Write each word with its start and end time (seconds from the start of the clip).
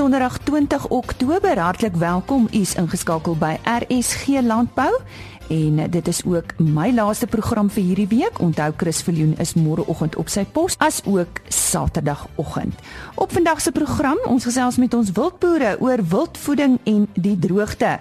Donderdag 0.00 0.38
20 0.38 0.88
Oktober. 0.88 1.58
Hartlik 1.58 1.94
welkom. 1.94 2.48
U 2.52 2.56
is 2.56 2.74
ingeskakel 2.74 3.34
by 3.36 3.58
RSG 3.68 4.40
Landbou 4.40 4.94
en 5.52 5.90
dit 5.90 6.06
is 6.08 6.22
ook 6.24 6.54
my 6.56 6.86
laaste 6.94 7.26
program 7.28 7.68
vir 7.68 7.84
hierdie 7.84 8.06
week. 8.08 8.38
Onthou 8.40 8.70
Chris 8.80 9.02
Viljoen 9.04 9.34
is 9.36 9.52
môreoggend 9.60 10.16
op 10.16 10.32
sy 10.32 10.46
pos 10.48 10.78
as 10.80 11.02
ook 11.04 11.42
Saterdagoggend. 11.52 12.80
Op 13.14 13.32
vandag 13.36 13.60
se 13.60 13.74
program, 13.76 14.16
ons 14.24 14.46
gesels 14.48 14.78
met 14.80 14.96
ons 14.96 15.10
wildboere 15.12 15.76
oor 15.84 16.00
wildvoeding 16.00 16.78
en 16.84 17.04
die 17.12 17.36
droogte. 17.36 17.98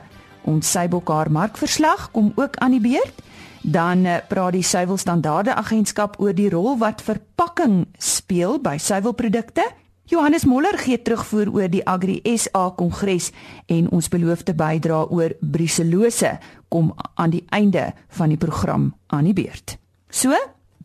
Ons 0.47 0.71
Sybokhaar 0.71 1.27
markverslag 1.31 2.11
kom 2.15 2.31
ook 2.35 2.55
aan 2.63 2.77
die 2.77 2.85
beurt. 2.85 3.19
Dan 3.61 4.05
eh, 4.05 4.23
praat 4.27 4.55
die 4.55 4.63
Suiwelstandaarde 4.63 5.59
Agentskap 5.59 6.15
oor 6.23 6.31
die 6.31 6.47
rol 6.49 6.77
wat 6.79 7.03
verpakking 7.03 7.89
speel 7.97 8.55
by 8.63 8.77
suiwelprodukte. 8.79 9.67
Johannes 10.09 10.45
Moller 10.45 10.73
gee 10.81 10.97
terugvoer 10.97 11.51
oor 11.53 11.69
die 11.69 11.83
Agri 11.85 12.15
SA 12.33 12.71
Kongres 12.73 13.29
en 13.69 13.91
ons 13.93 14.07
beloofde 14.09 14.55
bydra 14.57 15.03
oor 15.05 15.35
bruselose 15.39 16.31
kom 16.73 16.95
aan 17.13 17.35
die 17.35 17.43
einde 17.53 17.91
van 18.17 18.33
die 18.33 18.39
program 18.41 18.87
aan 19.13 19.29
die 19.29 19.35
beurt. 19.37 19.77
So, 20.09 20.33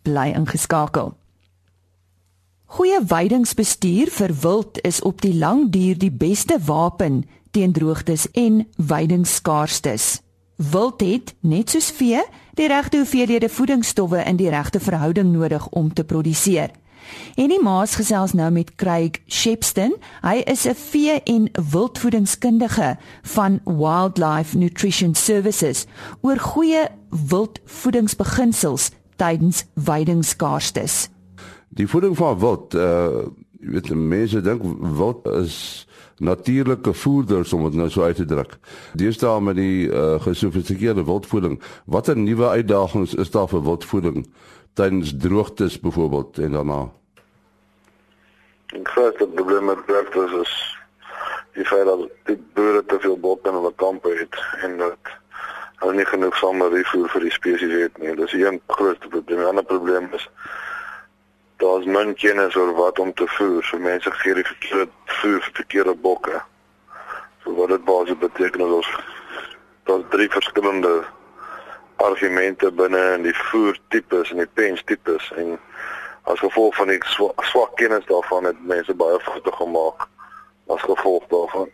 bly 0.05 0.35
ingeskakel. 0.37 1.15
Goeie 2.77 3.01
weidingsbestuur 3.01 4.13
vir 4.13 4.37
wild 4.43 4.83
is 4.85 5.01
op 5.01 5.25
die 5.25 5.33
lang 5.33 5.71
duur 5.73 5.97
die 5.97 6.13
beste 6.13 6.61
wapen 6.69 7.23
teen 7.57 7.73
droogtes 7.73 8.29
en 8.37 8.67
weidingskaarstes. 8.77 10.21
Wild 10.61 11.01
het, 11.01 11.35
net 11.41 11.73
soos 11.73 11.89
vee, 11.97 12.21
die 12.59 12.69
regte 12.69 13.01
hoeveelhede 13.01 13.49
voedingsstowwe 13.49 14.21
in 14.29 14.37
die 14.37 14.53
regte 14.53 14.81
verhouding 14.85 15.33
nodig 15.33 15.65
om 15.73 15.93
te 15.93 16.05
produseer. 16.05 16.75
En 17.35 17.49
die 17.49 17.63
maas 17.63 17.95
gesels 17.95 18.33
nou 18.33 18.51
met 18.51 18.75
Craig 18.75 19.21
Shepston. 19.27 19.97
Hy 20.23 20.43
is 20.45 20.67
'n 20.67 20.75
vee- 20.75 21.23
en 21.25 21.51
wildvoedingskundige 21.71 22.97
van 23.23 23.61
Wildlife 23.65 24.57
Nutrition 24.59 25.15
Services 25.15 25.87
oor 26.21 26.39
goeie 26.39 26.89
wildvoedingsbeginsels 27.29 28.91
tydens 29.17 29.65
weidingskaarstes. 29.75 31.09
Die 31.69 31.89
voeding 31.89 32.17
van 32.17 32.39
wild, 32.39 32.75
uh 32.75 33.09
weet 33.65 33.95
mense 33.95 34.41
dink 34.41 34.63
wild 34.79 35.27
is 35.27 35.87
natuurlike 36.19 36.93
voeders 36.93 37.53
om 37.53 37.63
dit 37.65 37.75
nou 37.75 37.91
so 37.91 38.03
uit 38.03 38.17
te 38.17 38.25
druk. 38.25 38.59
Deesdae 38.95 39.41
met 39.41 39.57
die 39.57 39.89
uh 39.89 40.21
gesofistikeerde 40.21 41.05
wildvoeding, 41.05 41.61
watter 41.85 42.17
nuwe 42.17 42.49
uitdagings 42.49 43.15
is 43.15 43.31
daar 43.31 43.49
vir 43.49 43.63
wildvoeding 43.63 44.27
tydens 44.75 45.15
droogtes 45.19 45.81
byvoorbeeld 45.81 46.39
en 46.39 46.53
daarna? 46.53 46.93
Die 48.75 48.85
grootste 48.85 49.27
probleem 49.27 49.65
met 49.65 49.87
droogtes 49.87 50.33
is 50.41 50.53
die 51.55 51.65
feit 51.65 51.87
dat 51.87 52.09
die 52.27 52.39
boere 52.57 52.81
te 52.85 52.97
veel 53.01 53.15
bokke 53.23 53.49
in 53.49 53.55
hulle 53.55 53.71
kampe 53.79 54.11
het 54.19 54.39
en 54.67 54.79
dat 54.81 55.11
hulle 55.83 55.95
nie 55.95 56.07
genoeg 56.11 56.35
samevoer 56.41 57.07
vir 57.13 57.27
die 57.27 57.31
spesies 57.31 57.75
het 57.85 58.01
nie. 58.03 58.17
Dis 58.19 58.35
een 58.35 58.59
groot 58.67 58.99
probleem. 59.09 59.45
'n 59.45 59.51
Ander 59.53 59.65
probleem 59.65 60.09
is 60.19 60.27
daar's 61.63 61.87
min 61.87 62.15
kennis 62.15 62.57
oor 62.57 62.75
wat 62.75 62.99
om 62.99 63.15
te 63.15 63.27
voer. 63.37 63.63
So 63.63 63.79
mense 63.79 64.11
gee 64.11 64.35
die 64.35 64.47
verkeerde 64.51 64.91
voer 65.21 65.41
vir 65.41 65.55
verkeerde 65.61 65.95
bokke. 65.95 66.43
So 67.45 67.55
wat 67.55 67.69
dit 67.69 67.85
basies 67.85 68.19
beteken 68.19 68.67
is 68.67 68.75
ons 68.81 68.91
daar's 69.85 70.09
drie 70.11 70.31
verskillende 70.31 71.05
argumente 71.97 72.73
binne 72.73 73.05
in 73.15 73.23
die 73.23 73.39
voertipes 73.53 74.31
en 74.31 74.43
die 74.43 74.51
penstipes 74.59 75.31
en 75.37 75.59
as 76.25 76.41
gevolg 76.41 76.77
van 76.77 76.89
die 76.89 77.01
swak, 77.05 77.45
swak 77.45 77.77
kennis 77.77 78.07
daarvan 78.09 78.45
het 78.45 78.61
mense 78.65 78.95
baie 78.95 79.21
foute 79.21 79.53
gemaak 79.53 80.09
as 80.67 80.81
gevolg 80.81 81.27
daarvan. 81.29 81.69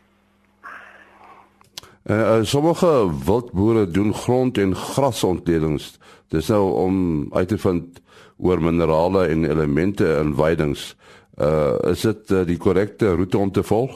En 2.03 2.19
uh, 2.19 2.39
sommige 2.43 3.11
wildboere 3.25 3.87
doen 3.87 4.15
grond 4.15 4.59
en 4.59 4.77
grasontledings. 4.77 5.99
Dis 6.29 6.49
nou 6.49 6.73
om 6.73 7.27
uit 7.33 7.49
te 7.49 7.59
vind 7.59 8.01
oor 8.39 8.63
minerale 8.63 9.27
en 9.27 9.45
elemente 9.45 10.07
in 10.17 10.37
weidings. 10.37 10.97
Uh 11.41 11.79
is 11.89 12.01
dit 12.01 12.31
uh, 12.31 12.45
die 12.47 12.59
korrekte 12.59 13.15
roete 13.15 13.39
om 13.39 13.53
te 13.53 13.63
volg? 13.63 13.95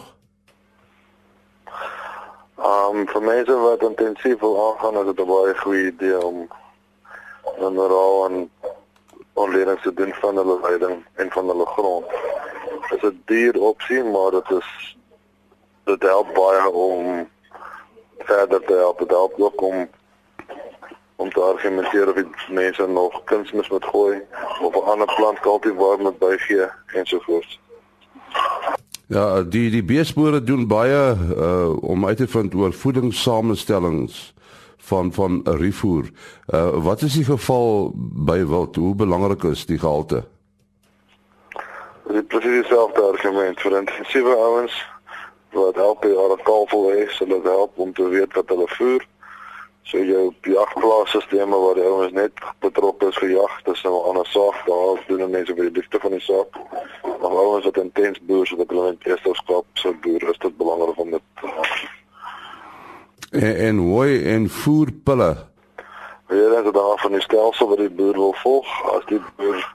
Um 2.56 3.05
vir 3.11 3.23
mense 3.23 3.56
wat 3.61 3.83
intensief 3.83 4.39
wil 4.41 4.55
aangaan, 4.69 5.00
is 5.00 5.11
dit 5.11 5.21
'n 5.21 5.29
baie 5.29 5.55
goeie 5.59 5.87
idee 5.87 6.19
om 6.27 6.49
minerale 7.59 8.29
en 8.29 8.50
ontledings 9.34 9.83
te 9.83 9.95
doen 9.95 10.12
van 10.12 10.37
hulle 10.37 10.59
veiding 10.62 11.05
en 11.15 11.31
van 11.31 11.49
hulle 11.49 11.67
grond. 11.67 12.06
Dit 12.91 13.03
is 13.03 13.09
'n 13.11 13.22
duur 13.25 13.61
opsie, 13.61 14.03
maar 14.03 14.31
dit 14.31 14.50
is 14.50 14.97
dit 15.84 16.03
help 16.03 16.34
baie 16.34 16.71
om 16.71 17.28
verder 18.19 18.65
te 18.65 18.73
help. 18.73 18.99
Dit 18.99 19.11
help 19.11 19.34
ook 19.39 19.61
om 19.61 19.89
om 21.17 21.31
te 21.31 21.41
argumenteer 21.41 22.09
of 22.09 22.49
mense 22.50 22.87
nog 22.87 23.25
kunsmis 23.25 23.69
moet 23.69 23.84
gooi 23.84 24.23
of 24.62 24.75
'n 24.75 24.89
ander 24.91 25.15
plant 25.15 25.41
kultivar 25.41 25.99
moet 25.99 26.19
bygee 26.19 26.69
ensovoorts. 26.87 27.61
Ja, 29.06 29.43
die 29.43 29.71
die 29.71 29.84
beesboere 29.84 30.43
doen 30.43 30.67
baie 30.67 31.17
uh 31.37 31.83
om 31.83 32.06
uit 32.06 32.17
te 32.17 32.28
vind 32.28 32.55
oor 32.55 32.73
voedingssamestellings 32.73 34.34
van 34.84 35.12
van 35.12 35.41
rifoer. 35.45 36.11
Uh 36.47 36.84
wat 36.84 37.03
is 37.03 37.15
die 37.15 37.25
geval 37.25 37.93
by 38.28 38.45
wild? 38.45 38.77
Hoe 38.77 38.95
belangrik 38.95 39.43
is 39.43 39.67
die 39.67 39.78
gehalte? 39.78 40.25
Dit 42.09 42.28
presies 42.28 42.61
dieselfde 42.61 43.03
argument 43.03 43.61
vir 43.61 43.78
intensiewe 43.78 44.37
ouens 44.37 44.77
wat 45.55 45.75
help 45.75 46.05
jy 46.05 46.15
al 46.15 46.34
'n 46.34 46.43
kalfel 46.43 46.91
hê, 46.91 47.09
so 47.11 47.25
dit 47.27 47.43
help 47.43 47.78
om 47.78 47.93
te 47.93 48.09
weet 48.09 48.33
wat 48.34 48.49
hulle 48.49 48.69
voer. 48.69 49.06
So 49.83 49.99
jou 49.99 50.33
jagplaasstelsels 50.43 51.49
waar 51.49 51.75
die 51.75 51.84
ouens 51.84 52.12
net 52.12 52.33
betrokke 52.61 53.09
is 53.09 53.19
vir 53.19 53.31
jag, 53.31 53.53
dis 53.65 53.83
nou 53.83 53.94
'n 53.94 54.09
ander 54.09 54.27
saak. 54.27 54.67
Daar 54.67 55.05
doen 55.06 55.31
mense 55.31 55.55
vir 55.55 55.71
die 55.71 55.77
liefde 55.81 56.00
van 56.00 56.11
die 56.11 56.21
saak. 56.21 56.50
Maar 57.21 57.31
ouens 57.31 57.65
wat 57.65 57.77
intens 57.77 58.19
boer, 58.21 58.47
so 58.47 58.56
dat 58.56 58.69
hulle 58.69 58.91
net 58.91 59.06
eersteskap 59.06 59.65
so 59.75 59.93
boer, 60.00 60.31
is 60.31 60.39
dit 60.39 60.56
belangrik 60.56 60.99
om 60.99 61.11
dit 61.11 61.23
en, 63.34 63.56
en 63.56 63.77
hoe 63.77 64.22
en 64.22 64.49
voerpille. 64.50 65.37
Weer 66.27 66.62
dit 66.62 66.75
daar 66.75 66.99
van 66.99 67.12
die 67.12 67.21
stelsel 67.21 67.69
wat 67.69 67.78
die 67.78 67.91
boer 67.91 68.12
wil 68.12 68.34
volg. 68.43 68.95
As 68.97 69.05
die 69.06 69.21
boer 69.37 69.75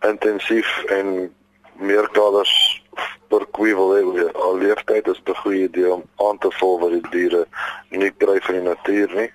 intensief 0.00 0.84
en 0.84 1.34
meer 1.72 2.08
kaders 2.12 2.82
per 3.28 3.46
koe 3.56 3.74
wil 3.74 3.94
hê, 3.94 4.26
al 4.32 4.58
leeftyd 4.58 5.08
is 5.08 5.20
'n 5.24 5.34
goeie 5.34 5.64
idee 5.68 5.92
om 5.92 6.02
aan 6.16 6.38
te 6.38 6.50
vul 6.50 6.78
wat 6.80 6.90
die 6.90 7.08
diere 7.10 7.46
nie 7.90 8.12
kry 8.18 8.38
van 8.40 8.54
die 8.54 8.68
natuur 8.68 9.14
nie. 9.14 9.32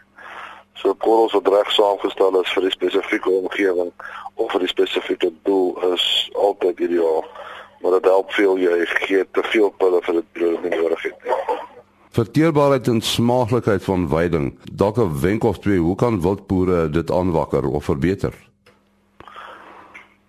So 0.74 0.94
korrels 0.94 1.34
wat 1.34 1.47
reg 1.47 1.72
saamgestel 1.72 2.41
is 2.41 2.53
vir 2.53 2.62
die 2.62 2.78
spesifieke 2.78 3.29
omgewing 3.29 3.91
of 4.35 4.52
vir 4.52 4.59
die 4.59 4.74
spesifieke 4.75 5.31
doel 5.44 5.94
is 5.94 6.29
altyd 6.34 6.79
ideaal. 6.79 7.25
Maar 7.81 7.91
dit 7.91 8.06
help 8.06 8.31
veel 8.31 8.58
jy 8.58 8.85
gee 8.85 9.25
te 9.31 9.44
veel 9.44 9.69
pille 9.69 10.02
vir 10.02 10.13
dit 10.13 10.31
brood 10.31 10.63
nie 10.63 10.78
nodig 10.79 11.03
het 11.03 11.24
nie. 11.24 11.39
Verteerbaarheid 12.12 12.88
en 12.88 13.02
smaaklikheid 13.02 13.84
van 13.84 14.08
veiding. 14.09 14.59
Dalk 14.74 14.97
'n 14.97 15.20
wenk 15.22 15.44
of 15.44 15.59
twee, 15.59 15.78
hoe 15.78 15.96
kan 15.96 16.22
wildboere 16.22 16.90
dit 16.90 17.12
aanwakker 17.12 17.68
of 17.68 17.84
verbeter? 17.84 18.34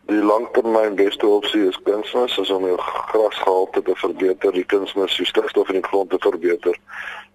Die 0.07 0.23
langtermyn 0.23 0.95
beste 0.95 1.27
opsie 1.27 1.69
is 1.69 1.83
kunsmis, 1.83 2.39
as 2.39 2.51
om 2.51 2.67
jou 2.67 2.79
grasgehalte 2.79 3.83
te 3.83 3.95
verbeter, 3.95 4.53
die 4.53 4.65
kunsmis 4.65 5.15
se 5.15 5.25
stikstof 5.25 5.69
in 5.69 5.81
die 5.81 5.89
grond 5.89 6.11
te 6.11 6.17
verbeter. 6.19 6.79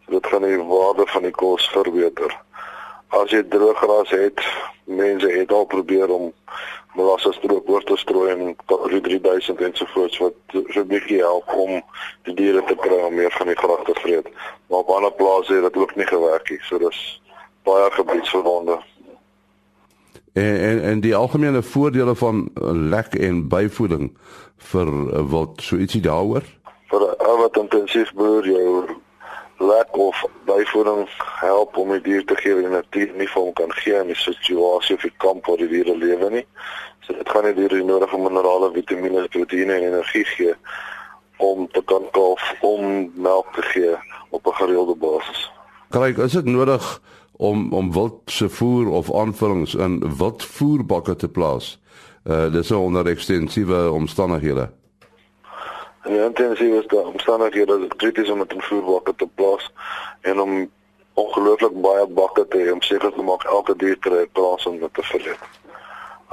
So 0.05 0.11
dit 0.11 0.27
gaan 0.27 0.41
die 0.41 0.57
waarde 0.57 1.07
van 1.07 1.21
die 1.21 1.31
kos 1.31 1.69
verbeter 1.69 2.43
as 3.07 3.31
jy 3.31 3.43
droog 3.49 3.77
gras 3.77 4.09
het, 4.09 4.41
mense 4.83 5.27
het 5.27 5.51
al 5.51 5.65
probeer 5.65 6.09
om 6.09 6.33
molassestroop 6.95 7.69
oor 7.69 7.83
te 7.83 7.97
strooi 7.97 8.31
en 8.31 8.55
Kali 8.65 9.01
3000 9.01 9.61
ensovoorts 9.61 10.17
wat 10.17 10.33
so 10.47 10.81
'n 10.81 10.87
bietjie 10.87 11.19
help 11.19 11.53
om 11.53 11.81
die 12.23 12.33
diere 12.33 12.63
te 12.63 12.75
kry 12.75 12.99
om 13.03 13.15
meer 13.15 13.31
van 13.31 13.47
die 13.47 13.57
gras 13.57 13.83
te 13.85 13.95
vreet. 13.99 14.27
Maar 14.67 14.79
op 14.79 14.89
ander 14.89 15.11
plase 15.11 15.53
het 15.53 15.63
dit 15.63 15.77
ook 15.77 15.95
nie 15.95 16.07
gewerk 16.07 16.49
nie. 16.49 16.59
So 16.61 16.77
dis 16.77 17.21
baie 17.63 17.91
gebiedsverbonde. 17.91 18.79
En 20.33 20.59
en 20.59 20.81
en 20.81 20.99
die 20.99 21.15
algemene 21.15 21.63
voordele 21.63 22.15
van 22.15 22.49
lek 22.89 23.15
en 23.15 23.47
byvoeding 23.47 24.17
vir 24.57 24.87
wat 25.29 25.61
so 25.61 25.75
ietsie 25.75 26.01
daaroor? 26.01 26.43
Vir 26.87 27.15
wat 27.37 27.57
intensief 27.57 28.13
boer 28.13 28.47
jou 28.47 28.85
lek 29.57 29.97
of 29.97 30.23
byvoeding 30.45 31.09
help 31.39 31.77
om 31.77 31.91
die 31.95 32.01
dier 32.01 32.25
te 32.25 32.35
gee 32.35 32.55
wat 32.55 32.65
die 32.65 32.73
natuur 32.73 33.13
nie 33.15 33.27
vir 33.27 33.41
hom 33.41 33.53
kan 33.53 33.71
gee 33.71 33.99
in 33.99 34.11
die 34.11 34.19
situasie 34.19 34.95
of 34.95 35.05
die 35.07 35.13
kamp 35.23 35.47
waar 35.47 35.61
die 35.61 35.69
diere 35.71 35.95
lewe 35.97 36.29
nie. 36.29 36.45
So 37.05 37.13
dit 37.13 37.29
gaan 37.29 37.47
nie 37.47 37.67
die 37.69 37.83
nodige 37.83 38.17
minerale, 38.19 38.71
vitamiene, 38.75 39.27
proteïene 39.31 39.79
en 39.79 39.87
energie 39.91 40.25
gee 40.35 40.55
om 41.37 41.67
te 41.71 41.81
kan 41.85 42.03
kalf 42.11 42.43
om 42.61 43.11
melk 43.15 43.53
te 43.55 43.61
gee 43.71 43.95
op 44.29 44.47
'n 44.47 44.57
gereelde 44.61 44.95
basis. 44.95 45.51
Kyk, 45.89 46.17
is 46.17 46.31
dit 46.31 46.45
nodig 46.45 47.01
om 47.37 47.73
om 47.73 47.93
wild 47.93 48.21
se 48.25 48.49
voer 48.49 48.89
of 48.89 49.13
aanvullings 49.13 49.75
in 49.75 50.17
wildvoerbakke 50.17 51.15
te 51.15 51.29
plaas? 51.29 51.79
Uh 52.23 52.51
dis 52.51 52.71
onder 52.71 53.07
ekstensiewe 53.07 53.91
omstandighede. 53.91 54.69
En 56.05 56.11
die 56.11 56.23
intensie 56.23 56.77
is 56.77 56.87
dat 56.87 57.05
omstandighede 57.05 57.79
dit 57.79 57.95
krities 57.95 58.29
om 58.29 58.37
met 58.37 58.53
'n 58.53 58.61
voerbakke 58.61 59.15
te 59.15 59.27
plaas 59.27 59.71
en 60.21 60.41
om 60.41 60.71
ongelooflik 61.13 61.81
baie 61.81 62.07
bakke 62.07 62.47
te 62.47 62.57
hê 62.57 62.71
om 62.71 62.81
seker 62.81 63.13
te 63.13 63.21
maak 63.21 63.43
elke 63.43 63.75
dier 63.75 63.97
kry 63.97 64.21
'n 64.21 64.29
plaas 64.31 64.65
om 64.65 64.79
dit 64.79 64.93
te 64.93 65.03
verleef. 65.03 65.41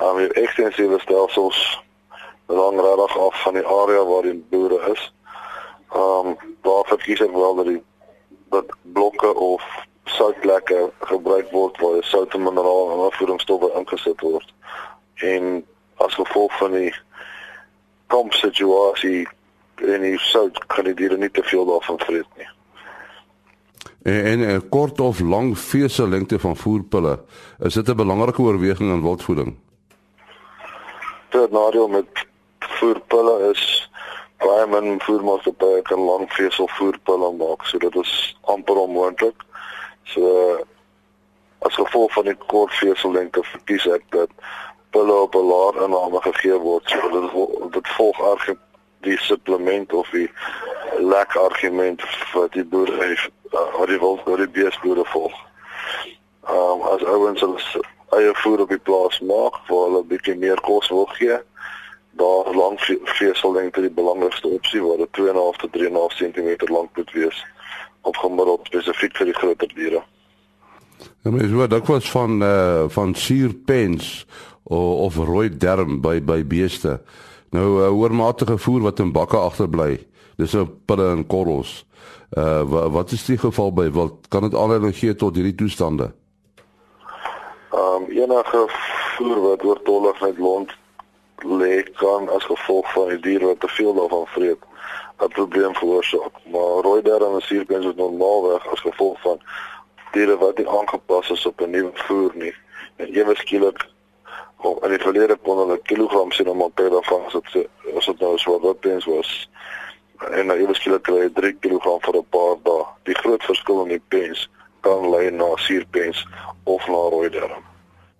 Um 0.01 0.17
die 0.17 0.33
ekstensiewe 0.33 0.99
stelsels 1.01 1.83
rang 2.47 2.81
regtig 2.81 3.19
af 3.19 3.43
van 3.43 3.55
die 3.55 3.67
area 3.67 4.05
waar 4.05 4.23
die 4.23 4.45
boere 4.51 4.93
is. 4.93 5.13
Um 5.95 6.37
daar 6.63 6.85
verkies 6.85 7.21
ek 7.21 7.33
wel 7.33 7.55
dat 7.55 7.67
die 7.67 7.83
dat 8.51 8.77
blokke 8.83 9.35
of 9.35 9.63
soutplekke 10.05 10.91
gebruik 11.01 11.51
word 11.51 11.79
waar 11.79 12.03
sout 12.05 12.35
en 12.35 12.43
mineraal 12.43 12.91
en 12.93 13.07
afvoeringsstowwe 13.07 13.73
ingesit 13.75 14.21
word. 14.21 14.53
En 15.15 15.67
as 15.97 16.15
gevolg 16.15 16.57
van 16.57 16.73
die 16.73 16.95
kampsituasie 18.07 19.29
en 19.81 20.01
die 20.01 20.19
sout 20.19 20.59
kan 20.67 20.85
die 20.85 20.95
diere 20.95 21.17
nie 21.17 21.31
te 21.31 21.43
veel 21.43 21.67
daarvan 21.67 21.99
vreet 21.99 22.37
nie. 22.37 22.49
En 24.03 24.41
'n 24.41 24.69
kort 24.69 25.01
of 25.01 25.21
lang 25.21 25.59
veselengte 25.59 26.39
van 26.39 26.57
voerpille, 26.57 27.21
is 27.59 27.75
dit 27.75 27.89
'n 27.89 27.97
belangrike 27.97 28.43
oorweging 28.43 28.91
in 28.91 29.03
wildvoeding? 29.03 29.57
Dit 31.31 31.51
nadeel 31.51 31.89
met 31.89 32.27
voerpille 32.59 33.51
is 33.51 33.91
baie 34.39 34.67
min 34.67 35.01
voermaatskappye 35.01 35.83
kan 35.83 36.01
lang 36.01 36.27
vesel 36.33 36.69
voerpille 36.69 37.33
maak, 37.33 37.65
so 37.65 37.79
dit 37.79 37.95
is 37.95 38.37
amper 38.41 38.77
onmoontlik. 38.77 39.45
So 40.05 40.59
as 41.59 41.75
gevolg 41.75 42.13
van 42.13 42.25
die 42.25 42.39
kort 42.47 42.75
vesellengte 42.75 43.43
verkies 43.43 43.87
ek 43.87 44.03
dat 44.11 44.31
pille 44.91 45.15
op 45.15 45.35
'n 45.35 45.47
laer 45.53 45.83
inname 45.85 46.21
gegee 46.21 46.59
word, 46.59 46.91
so 46.91 47.09
dit 47.15 47.73
dit 47.73 47.89
volg 47.97 48.21
arg 48.21 48.51
die 49.02 49.19
supplement 49.19 49.93
of 49.93 50.10
die 50.10 50.28
lack 51.00 51.37
argument 51.37 52.02
wat 52.32 52.52
die 52.52 52.64
boere 52.64 52.99
het 53.02 53.31
wat 53.52 53.88
die 53.88 53.99
wil 53.99 54.20
oor 54.25 54.40
die 54.40 54.49
beesboere 54.49 55.04
volg. 55.14 55.34
Ehm 56.49 56.81
um, 56.81 56.84
as 56.93 57.04
ouens 57.04 57.40
hulle 57.40 57.82
eie 58.19 58.34
voer 58.43 58.60
op 58.64 58.69
die 58.69 58.82
plaas 58.88 59.20
maak 59.20 59.56
waar 59.69 59.88
hulle 59.88 60.04
bietjie 60.08 60.37
meer 60.37 60.60
kos 60.60 60.88
wil 60.93 61.08
gee, 61.16 61.38
daar 62.20 62.54
lank 62.54 62.81
vesel 63.16 63.58
ek 63.60 63.81
die 63.81 63.90
belangrikste 63.90 64.49
opsie 64.49 64.82
waar 64.84 65.00
dit 65.00 65.20
2.5 65.20 65.60
tot 65.64 65.76
3.5 65.78 66.16
cm 66.20 66.50
lank 66.72 66.96
moet 66.96 67.12
wees 67.16 67.44
op 68.02 68.16
gemiddeld 68.16 68.66
spesifiek 68.66 69.16
vir 69.16 69.31
die 69.31 69.38
groter 69.38 69.70
diere. 69.75 70.02
Ja, 71.22 71.31
maar 71.31 71.44
is 71.44 71.54
wat 71.56 71.70
dit 71.70 71.87
was 71.87 72.10
van 72.10 72.43
eh 72.43 72.49
uh, 72.49 72.84
van 72.88 73.14
suurpens 73.14 74.26
of, 74.62 74.94
of 75.06 75.16
rooi 75.16 75.49
derm 75.56 76.00
by 76.00 76.20
by 76.22 76.43
beeste. 76.46 77.00
Nou 77.52 77.82
uh, 77.82 77.93
oormatige 77.93 78.58
voer 78.58 78.81
wat 78.81 78.99
in 78.99 79.12
bakke 79.12 79.37
agterbly. 79.37 80.06
Dis 80.37 80.56
'n 80.56 80.69
pille 80.84 81.08
en 81.10 81.26
korrels. 81.26 81.84
Uh 82.32 82.62
wat, 82.62 82.90
wat 82.90 83.10
is 83.10 83.25
die 83.25 83.38
geval 83.38 83.72
by 83.72 83.90
wild? 83.90 84.28
Kan 84.28 84.43
dit 84.43 84.54
aanleiding 84.54 84.96
gee 84.96 85.14
tot 85.14 85.34
hierdie 85.37 85.54
toestande? 85.54 86.12
Ehm 87.70 88.02
um, 88.02 88.04
enige 88.08 88.64
voer 89.16 89.40
wat 89.40 89.64
oortollig 89.64 90.20
met 90.20 90.38
lont 90.38 90.70
lê 91.44 91.82
kan 91.93 92.28
as 92.28 92.44
gevolg 92.44 92.93
van 92.93 93.08
die 93.08 93.20
dier 93.20 93.44
wat 93.44 93.60
te 93.60 93.69
veel 93.69 93.94
daarvan 93.94 94.26
vreet 94.26 94.64
'n 95.20 95.28
probleem 95.28 95.75
veroorsaak. 95.75 96.32
Maar 96.44 96.81
rooi 96.88 97.02
darm 97.02 97.34
en 97.34 97.40
suurpens 97.40 97.87
is 97.87 97.94
normaalweg 97.94 98.69
as 98.72 98.81
gevolg 98.81 99.20
van 99.20 99.38
diere 100.12 100.37
wat 100.38 100.56
nie 100.56 100.69
aangepas 100.69 101.31
is 101.31 101.46
op 101.46 101.60
'n 101.60 101.70
nuwe 101.70 101.90
voer 101.94 102.32
nie. 102.34 102.54
En 102.96 103.06
ewe 103.12 103.34
skielik 103.34 103.92
op 104.56 104.85
in 104.85 104.91
die 104.91 105.03
verlede 105.03 105.37
kon 105.43 105.59
hulle 105.59 105.79
kilogram 105.83 106.33
sien 106.33 106.49
om 106.49 106.62
op 106.62 106.77
te 106.77 106.89
daarvan 106.89 107.27
as 107.27 107.33
dit 107.33 107.69
as 107.97 108.06
dit 108.06 108.21
nou 108.21 108.39
so 108.39 108.61
wat 108.61 108.81
pens 108.81 109.05
was. 109.05 109.49
En 110.31 110.47
nou 110.47 110.59
ewe 110.59 110.75
skielik 110.75 111.03
kry 111.03 111.25
jy 111.25 111.31
3 111.39 111.53
kg 111.61 111.99
vir 112.06 112.17
'n 112.17 112.27
paar 112.31 112.56
dae. 112.62 112.85
Die 113.03 113.15
groot 113.15 113.43
verskil 113.43 113.83
in 113.83 113.89
die 113.89 114.03
pens 114.09 114.49
kan 114.81 115.11
lei 115.11 115.31
na 115.31 115.56
suurpens 115.56 116.27
of 116.65 116.87
na 116.87 117.03
rooi 117.15 117.31
darm. 117.31 117.62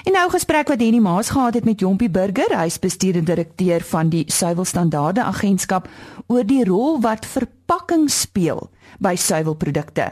En 0.02 0.12
nou 0.12 0.30
gesprek 0.30 0.68
wat 0.68 0.80
Henny 0.82 0.98
Maas 0.98 1.30
gehad 1.30 1.54
het 1.54 1.64
met 1.64 1.80
Jompie 1.80 2.10
Burger, 2.10 2.50
hy 2.58 2.66
is 2.66 2.78
bestuurende 2.82 3.30
direkteur 3.30 3.84
van 3.86 4.10
die 4.10 4.24
Suiwelstandaarde 4.26 5.22
Agentskap 5.22 5.86
oor 6.26 6.42
die 6.46 6.64
rol 6.66 6.98
wat 7.04 7.26
verpakking 7.26 8.08
speel 8.10 8.64
by 8.98 9.14
suiwelprodukte. 9.14 10.08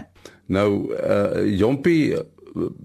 Nou 0.46 0.94
uh 0.94 1.58
Jompie 1.58 2.14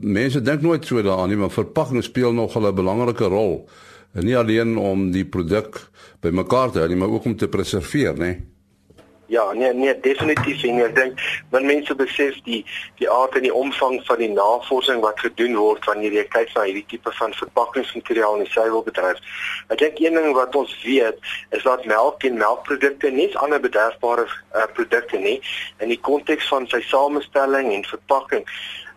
mense 0.01 0.41
dink 0.41 0.65
nooit 0.65 0.85
so 0.85 1.05
daaraan 1.05 1.29
nie, 1.29 1.37
maar 1.37 1.53
verpakking 1.53 2.03
speel 2.03 2.33
nog 2.33 2.57
'n 2.57 2.73
belangrike 2.73 3.29
rol. 3.29 3.69
En 4.13 4.25
nie 4.25 4.37
alleen 4.37 4.77
om 4.77 5.11
die 5.11 5.25
produk 5.25 5.89
bymekaar 6.19 6.71
te 6.71 6.79
hou 6.79 6.89
nie, 6.89 6.97
maar 6.97 7.09
ook 7.09 7.25
om 7.25 7.35
te 7.35 7.47
preserveer, 7.47 8.13
né? 8.13 8.17
Nee? 8.17 8.54
Ja, 9.27 9.53
nee 9.53 9.73
nee, 9.73 9.99
definitief 9.99 10.63
en 10.63 10.79
ek 10.85 10.95
dink 10.95 11.21
wanneer 11.49 11.75
mense 11.75 11.95
besef 11.97 12.35
die 12.45 12.59
die 12.99 13.07
aard 13.09 13.33
en 13.39 13.45
die 13.47 13.53
omvang 13.53 13.97
van 14.05 14.19
die 14.21 14.29
navorsing 14.29 15.01
wat 15.01 15.19
gedoen 15.23 15.55
word 15.57 15.85
wanneer 15.89 16.13
jy 16.13 16.25
kyk 16.29 16.53
na 16.53 16.65
hierdie 16.67 16.85
tipe 16.91 17.13
van 17.17 17.33
verpakkingsmateriaal 17.33 18.37
in 18.37 18.45
die 18.45 18.53
suiwelbedryf. 18.53 19.17
Ek 19.73 19.81
dink 19.81 19.97
een 20.03 20.19
ding 20.19 20.29
wat 20.37 20.55
ons 20.55 20.75
weet 20.83 21.17
is 21.57 21.65
dat 21.65 21.87
melk 21.89 22.21
en 22.29 22.37
melkprodukte 22.37 23.09
nie 23.09 23.31
ander 23.41 23.63
bederfbare 23.63 24.27
uh, 24.29 24.67
produkte 24.77 25.17
nie 25.17 25.39
in 25.81 25.89
die 25.89 26.01
konteks 26.09 26.51
van 26.53 26.69
sy 26.69 26.83
samestelling 26.85 27.73
en 27.73 27.87
verpakking 27.95 28.45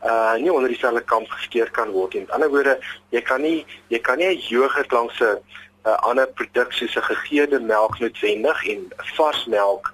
uh 0.05 0.37
nie 0.39 0.53
onder 0.53 0.71
dieselfde 0.71 1.03
kamp 1.11 1.31
geskeer 1.31 1.73
kan 1.75 1.91
word 1.91 2.13
nie. 2.15 2.21
Met 2.27 2.37
ander 2.37 2.53
woorde, 2.53 2.77
jy 3.11 3.25
kan 3.25 3.41
nie 3.43 3.65
jy 3.89 3.99
kan 3.99 4.21
nie 4.21 4.29
'n 4.29 4.45
jogurt 4.45 4.93
langs 4.93 5.21
'n 5.21 5.41
'n 5.85 6.01
ander 6.09 6.29
produk 6.29 6.73
soos 6.73 6.97
'n 6.97 7.03
gegeurde 7.03 7.61
melk 7.61 7.99
noodwendig 7.99 8.67
en 8.67 8.89
vars 9.17 9.47
melk 9.47 9.93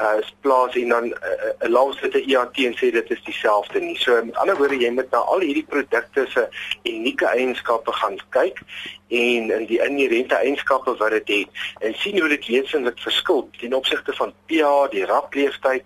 uh 0.00 0.20
plaas 0.40 0.74
en 0.74 0.88
dan 0.88 1.04
'n 1.04 1.12
uh, 1.12 1.52
uh, 1.62 1.70
langs 1.70 2.00
dit 2.00 2.14
'n 2.14 2.30
EAT 2.30 2.56
en 2.56 2.74
sê 2.74 2.90
dit 2.90 3.10
is 3.10 3.22
dieselfde 3.24 3.80
nie. 3.80 3.98
So 3.98 4.24
met 4.24 4.36
ander 4.36 4.56
woorde 4.56 4.76
jy 4.76 4.90
moet 4.90 5.10
na 5.10 5.18
al 5.18 5.40
hierdie 5.40 5.66
produkte 5.68 6.26
se 6.28 6.48
unieke 6.82 7.26
eienskappe 7.26 7.92
gaan 7.92 8.18
kyk 8.28 8.58
en 9.08 9.50
in 9.50 9.66
die 9.66 9.82
inherente 9.82 10.34
eienskappe 10.34 10.96
wat 10.96 11.10
dit 11.10 11.28
het 11.28 11.48
en 11.80 11.94
sien 11.94 12.20
hoe 12.20 12.28
dit 12.28 12.46
wesentlik 12.46 12.98
verskil 12.98 13.48
ten 13.58 13.74
opsigte 13.74 14.12
van 14.12 14.32
pH, 14.46 14.90
die 14.90 15.04
rapleeftyd 15.04 15.84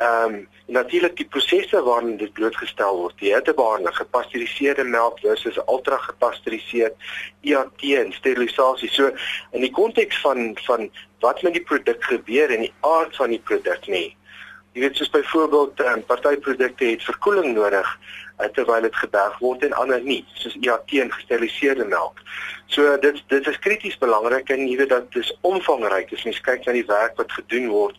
Ehm 0.00 0.34
um, 0.34 0.48
natuurlik 0.70 1.16
die 1.18 1.26
prosesse 1.26 1.82
waarin 1.82 2.16
dit 2.20 2.32
blootgestel 2.32 2.96
word, 3.02 3.16
die 3.18 3.32
hittebehandeling, 3.34 3.96
gepasteuriseerde 3.96 4.84
melk 4.86 5.18
versus 5.24 5.58
ultra 5.66 5.98
gepasteuriseerd 6.04 6.94
IAT 7.46 7.84
en 8.02 8.12
sterilisasie. 8.14 8.90
So 8.94 9.10
in 9.56 9.66
die 9.66 9.72
konteks 9.74 10.20
van 10.24 10.54
van 10.66 10.88
wat 11.24 11.42
met 11.42 11.58
die 11.58 11.66
produk 11.66 12.04
gebeur 12.04 12.54
en 12.54 12.64
die 12.64 12.72
aard 12.86 13.16
van 13.16 13.34
die 13.34 13.42
produk 13.50 13.86
nê. 13.92 14.06
Jy 14.72 14.84
weet 14.84 14.96
soos 14.96 15.10
byvoorbeeld 15.10 15.80
um, 15.82 16.04
partyprodukte 16.06 16.86
het 16.92 17.02
verkoeling 17.02 17.56
nodig 17.56 17.88
uh, 18.38 18.46
terwyl 18.54 18.86
dit 18.86 18.96
geberg 19.02 19.38
word 19.42 19.66
en 19.66 19.74
ander 19.82 20.00
nie, 20.04 20.22
soos 20.38 20.54
IAT 20.62 20.94
en 21.02 21.10
gesteriliseerde 21.12 21.84
melk. 21.90 22.22
So 22.70 22.94
dit 23.02 23.18
dit 23.32 23.50
is 23.50 23.62
krities 23.66 23.98
belangrik 23.98 24.54
en 24.54 24.62
jy 24.68 24.78
weet 24.78 24.94
dat 24.94 25.10
dis 25.16 25.32
omvangryk 25.42 26.14
as 26.14 26.24
mens 26.28 26.40
kyk 26.46 26.62
na 26.66 26.78
die 26.78 26.86
werk 26.86 27.18
wat 27.18 27.34
gedoen 27.40 27.68
word 27.74 27.98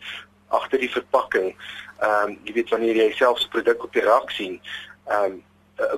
agter 0.56 0.80
die 0.80 0.92
verpakking. 0.92 1.52
Ehm 2.02 2.30
um, 2.34 2.38
jy 2.46 2.54
weet 2.58 2.70
wanneer 2.74 2.98
jy 2.98 3.10
selfs 3.14 3.48
produk 3.54 3.84
op 3.86 3.94
die 3.94 4.06
rak 4.06 4.32
sien, 4.34 4.60
ehm 5.08 5.26
um, 5.32 5.40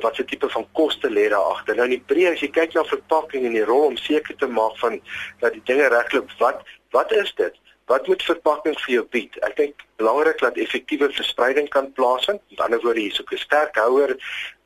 wat 0.02 0.16
se 0.16 0.24
tipe 0.24 0.50
van 0.50 0.66
koste 0.72 1.10
lê 1.10 1.28
daar 1.30 1.52
agter. 1.54 1.76
Nou 1.76 1.86
in 1.90 1.98
die 1.98 2.06
breë 2.12 2.34
as 2.34 2.42
jy 2.44 2.50
kyk 2.56 2.76
na 2.76 2.84
verpakking 2.88 3.46
en 3.48 3.56
die 3.58 3.66
rol 3.68 3.90
om 3.90 3.98
seker 4.00 4.36
te 4.40 4.48
maak 4.48 4.78
van 4.80 5.00
dat 5.42 5.56
die 5.58 5.64
dinge 5.68 5.90
regloop, 5.92 6.32
wat 6.40 6.64
wat 6.96 7.12
is 7.12 7.34
dit? 7.36 7.56
Wat 7.92 8.08
moet 8.08 8.24
verpakking 8.24 8.76
vir 8.80 8.94
jou 8.94 9.04
bied? 9.12 9.36
Ek 9.44 9.56
dink 9.58 9.84
belangrik 10.00 10.40
dat 10.40 10.60
effektiewe 10.62 11.10
verspreiding 11.12 11.68
kan 11.74 11.90
plaasvind. 11.98 12.40
Met 12.52 12.62
ander 12.64 12.80
woorde, 12.84 13.02
hier's 13.02 13.20
ook 13.22 13.34
'n 13.34 13.38
sterk 13.38 13.76
houer 13.76 14.16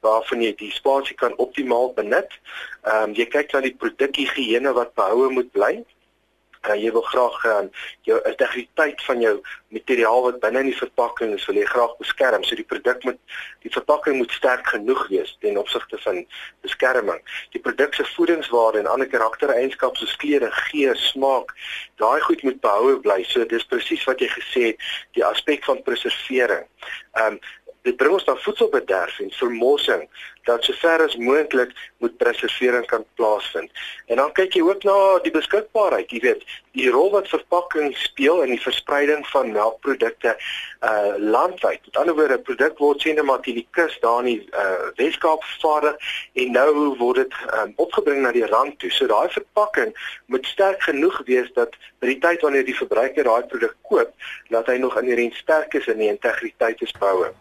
waarvan 0.06 0.42
jy 0.42 0.54
die 0.56 0.72
spasie 0.72 1.16
kan 1.16 1.38
optimaal 1.38 1.94
benut. 1.94 2.32
Ehm 2.84 3.10
um, 3.10 3.14
jy 3.14 3.26
kyk 3.26 3.54
na 3.54 3.62
die 3.62 3.78
produkhigiëne 3.78 4.74
wat 4.74 4.94
behoue 4.94 5.30
moet 5.30 5.52
bly 5.52 5.86
uh, 6.70 6.78
jy 6.78 6.92
wil 6.96 7.06
graag 7.08 7.38
um, 7.52 7.70
jou 8.08 8.18
integriteit 8.30 9.04
van 9.06 9.22
jou 9.22 9.34
materiaal 9.76 10.22
wat 10.28 10.40
binne 10.44 10.64
in 10.64 10.70
die 10.72 10.78
verpakking 10.78 11.34
is, 11.36 11.46
wil 11.50 11.60
jy 11.60 11.66
graag 11.68 11.94
beskerm. 12.02 12.46
So 12.48 12.60
die 12.60 12.68
produk 12.68 13.04
moet 13.08 13.20
die 13.66 13.74
verpakking 13.74 14.18
moet 14.22 14.32
sterk 14.32 14.68
genoeg 14.72 15.04
wees 15.12 15.36
ten 15.44 15.60
opsigte 15.60 16.00
van 16.06 16.24
beskerming. 16.66 17.20
Die 17.56 17.62
produk 17.64 17.94
se 17.98 18.06
voedingswaarde 18.16 18.84
en 18.84 18.92
ander 18.92 19.10
karaktereienskappe 19.12 20.00
soos 20.00 20.16
kleur, 20.22 20.48
geur, 20.72 20.98
smaak, 21.10 21.54
daai 22.02 22.20
goed 22.26 22.44
moet 22.48 22.62
behoue 22.64 23.00
bly. 23.04 23.22
So 23.28 23.46
dis 23.46 23.68
presies 23.68 24.06
wat 24.10 24.24
jy 24.24 24.32
gesê 24.34 24.66
het, 24.72 24.90
die 25.18 25.26
aspek 25.26 25.66
van 25.68 25.84
preservering. 25.88 26.68
Ehm 27.18 27.38
um, 27.38 27.42
dit 27.88 27.96
bring 27.96 28.18
ons 28.18 28.26
na 28.28 28.36
voedselbederf 28.44 29.20
en 29.24 29.30
vermossing 29.32 30.02
dat 30.48 30.64
sover 30.64 31.04
as 31.06 31.16
moontlik 31.20 31.74
moet 32.00 32.18
preservering 32.18 32.86
kan 32.86 33.06
plaasvind. 33.20 33.72
En 34.08 34.22
dan 34.22 34.32
kyk 34.32 34.56
jy 34.56 34.64
ook 34.64 34.84
na 34.88 34.98
die 35.26 35.34
beskikbaarheid, 35.36 36.12
jy 36.12 36.22
weet, 36.24 36.46
die 36.78 36.90
rol 36.94 37.10
wat 37.12 37.30
verpakking 37.32 37.92
speel 37.98 38.44
in 38.46 38.54
die 38.54 38.62
verspreiding 38.62 39.26
van 39.34 39.52
melkprodukte 39.52 40.36
uh 40.88 41.16
landwyd. 41.18 41.82
Met 41.86 41.98
ander 41.98 42.16
woorde, 42.16 42.38
'n 42.38 42.48
produk 42.50 42.78
word 42.78 43.02
sien 43.02 43.26
maar 43.26 43.42
teen 43.42 43.60
die 43.60 43.68
kus 43.72 43.98
daar 44.00 44.20
in 44.20 44.26
die 44.26 44.50
uh 44.54 44.90
Weskaap 44.96 45.44
vervaardig 45.44 45.96
en 46.34 46.52
nou 46.52 46.96
word 46.98 47.16
dit 47.24 47.34
um, 47.58 47.74
opgebring 47.76 48.22
na 48.22 48.32
die 48.32 48.46
rand 48.46 48.80
toe. 48.80 48.92
So 48.92 49.08
daai 49.08 49.30
verpakking 49.34 49.94
moet 50.26 50.46
sterk 50.46 50.82
genoeg 50.82 51.22
wees 51.26 51.50
dat 51.54 51.76
by 52.00 52.14
die 52.14 52.20
tyd 52.22 52.42
wanneer 52.46 52.66
die 52.66 52.78
verbruiker 52.78 53.24
daai 53.24 53.44
produk 53.50 53.76
koop, 53.90 54.14
dat 54.50 54.70
hy 54.70 54.78
nog 54.78 54.98
inherënt 55.02 55.34
sterk 55.34 55.74
is 55.74 55.88
in 55.88 55.98
die 55.98 56.12
integriteit 56.14 56.82
is 56.82 56.94
boue. 57.02 57.32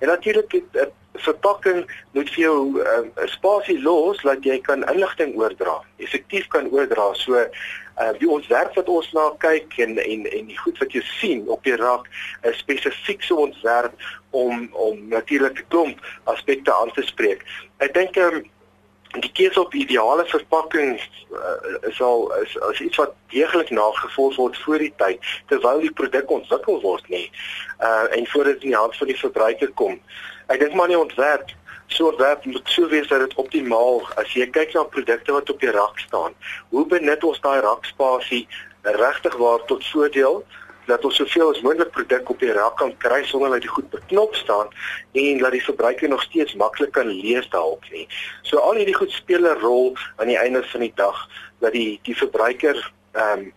En 0.00 0.08
natuurlik 0.08 0.52
uh, 0.54 0.88
verpakking 1.18 1.84
moet 2.12 2.30
vir 2.34 2.42
jou 2.42 2.58
'n 2.72 2.78
uh, 2.78 2.98
um, 2.98 3.28
spasie 3.28 3.80
los 3.82 4.22
dat 4.22 4.44
jy 4.44 4.60
kan 4.60 4.84
inligting 4.92 5.36
oordra, 5.36 5.82
effektief 5.96 6.48
kan 6.48 6.70
oordra. 6.70 7.14
So 7.14 7.34
uh 7.96 8.12
die 8.18 8.28
ontwerp 8.28 8.74
wat 8.74 8.88
ons 8.88 9.12
na 9.12 9.30
kyk 9.38 9.78
en 9.78 9.98
en 9.98 10.26
en 10.26 10.46
die 10.46 10.58
goed 10.58 10.78
wat 10.78 10.92
jy 10.92 11.02
sien 11.02 11.48
op 11.48 11.62
die 11.64 11.76
rak 11.76 12.08
is 12.42 12.58
spesifiek 12.58 13.22
so 13.22 13.36
ontwerp 13.36 13.94
om 14.30 14.68
om 14.72 15.08
natuurlik 15.08 15.58
'n 15.58 15.68
klomp 15.68 15.98
aspekte 16.24 16.74
aan 16.74 16.92
te 16.92 17.02
spreek. 17.02 17.42
Ek 17.78 17.94
dink 17.94 18.16
um, 18.16 18.44
die 19.14 19.32
keuse 19.32 19.60
op 19.60 19.74
ideale 19.74 20.24
verpakking 20.26 21.00
uh, 21.32 21.88
is 21.88 22.00
al 22.00 22.26
is 22.42 22.56
as 22.60 22.80
iets 22.80 22.96
wat 22.96 23.14
deeglik 23.32 23.70
nagevolg 23.70 24.36
word 24.36 24.58
voor 24.64 24.78
die 24.78 24.92
tyd 24.96 25.30
terwyl 25.46 25.80
die 25.80 25.92
produk 25.92 26.30
ontwikkel 26.30 26.80
word 26.80 27.08
nie 27.12 27.30
uh 27.80 28.06
en 28.16 28.26
voordat 28.26 28.58
dit 28.58 28.68
in 28.68 28.74
die 28.74 28.78
hand 28.78 28.96
van 28.96 29.06
die 29.06 29.18
verbruiker 29.18 29.72
kom. 29.74 30.00
Ek 30.46 30.60
dink 30.60 30.74
maar 30.74 30.88
nie 30.88 30.98
ontwerp 30.98 31.54
so 31.86 32.10
ontwerp 32.10 32.44
moet 32.44 32.68
so 32.68 32.88
wees 32.88 33.08
dat 33.08 33.20
dit 33.20 33.34
optimaal 33.34 34.02
as 34.20 34.32
jy 34.34 34.46
kyk 34.50 34.74
na 34.74 34.84
produkte 34.96 35.32
wat 35.32 35.50
op 35.50 35.60
die 35.60 35.70
rak 35.70 35.98
staan. 36.02 36.34
Hoe 36.74 36.86
benut 36.86 37.24
ons 37.24 37.40
daai 37.40 37.60
rakspasie 37.60 38.46
regtig 38.82 39.36
waar 39.36 39.64
tot 39.70 39.86
voordeel 39.90 40.42
dat 40.86 41.04
ons 41.04 41.16
soveel 41.16 41.50
as 41.50 41.60
moontlik 41.60 41.90
produk 41.90 42.30
op 42.30 42.40
die 42.40 42.52
rak 42.52 42.76
kan 42.76 42.92
kry 43.02 43.22
sonder 43.24 43.50
dat 43.50 43.60
dit 43.60 43.70
goed 43.70 43.90
beknop 43.90 44.34
staan 44.34 44.68
en 45.12 45.38
dat 45.38 45.52
die 45.52 45.64
verbruiker 45.64 46.08
nog 46.08 46.22
steeds 46.22 46.54
maklik 46.54 46.92
kan 46.92 47.08
lees 47.08 47.48
daarop 47.50 47.84
nie. 47.90 48.06
So 48.42 48.58
al 48.58 48.80
hierdie 48.80 48.96
goed 48.96 49.10
speel 49.10 49.46
'n 49.46 49.60
rol 49.60 49.96
aan 50.16 50.26
die 50.32 50.38
einde 50.38 50.62
van 50.64 50.80
die 50.80 50.92
dag 50.94 51.28
dat 51.58 51.72
die 51.72 51.98
die 52.02 52.16
verbruiker 52.16 52.92
ehm 53.12 53.38
um, 53.38 53.52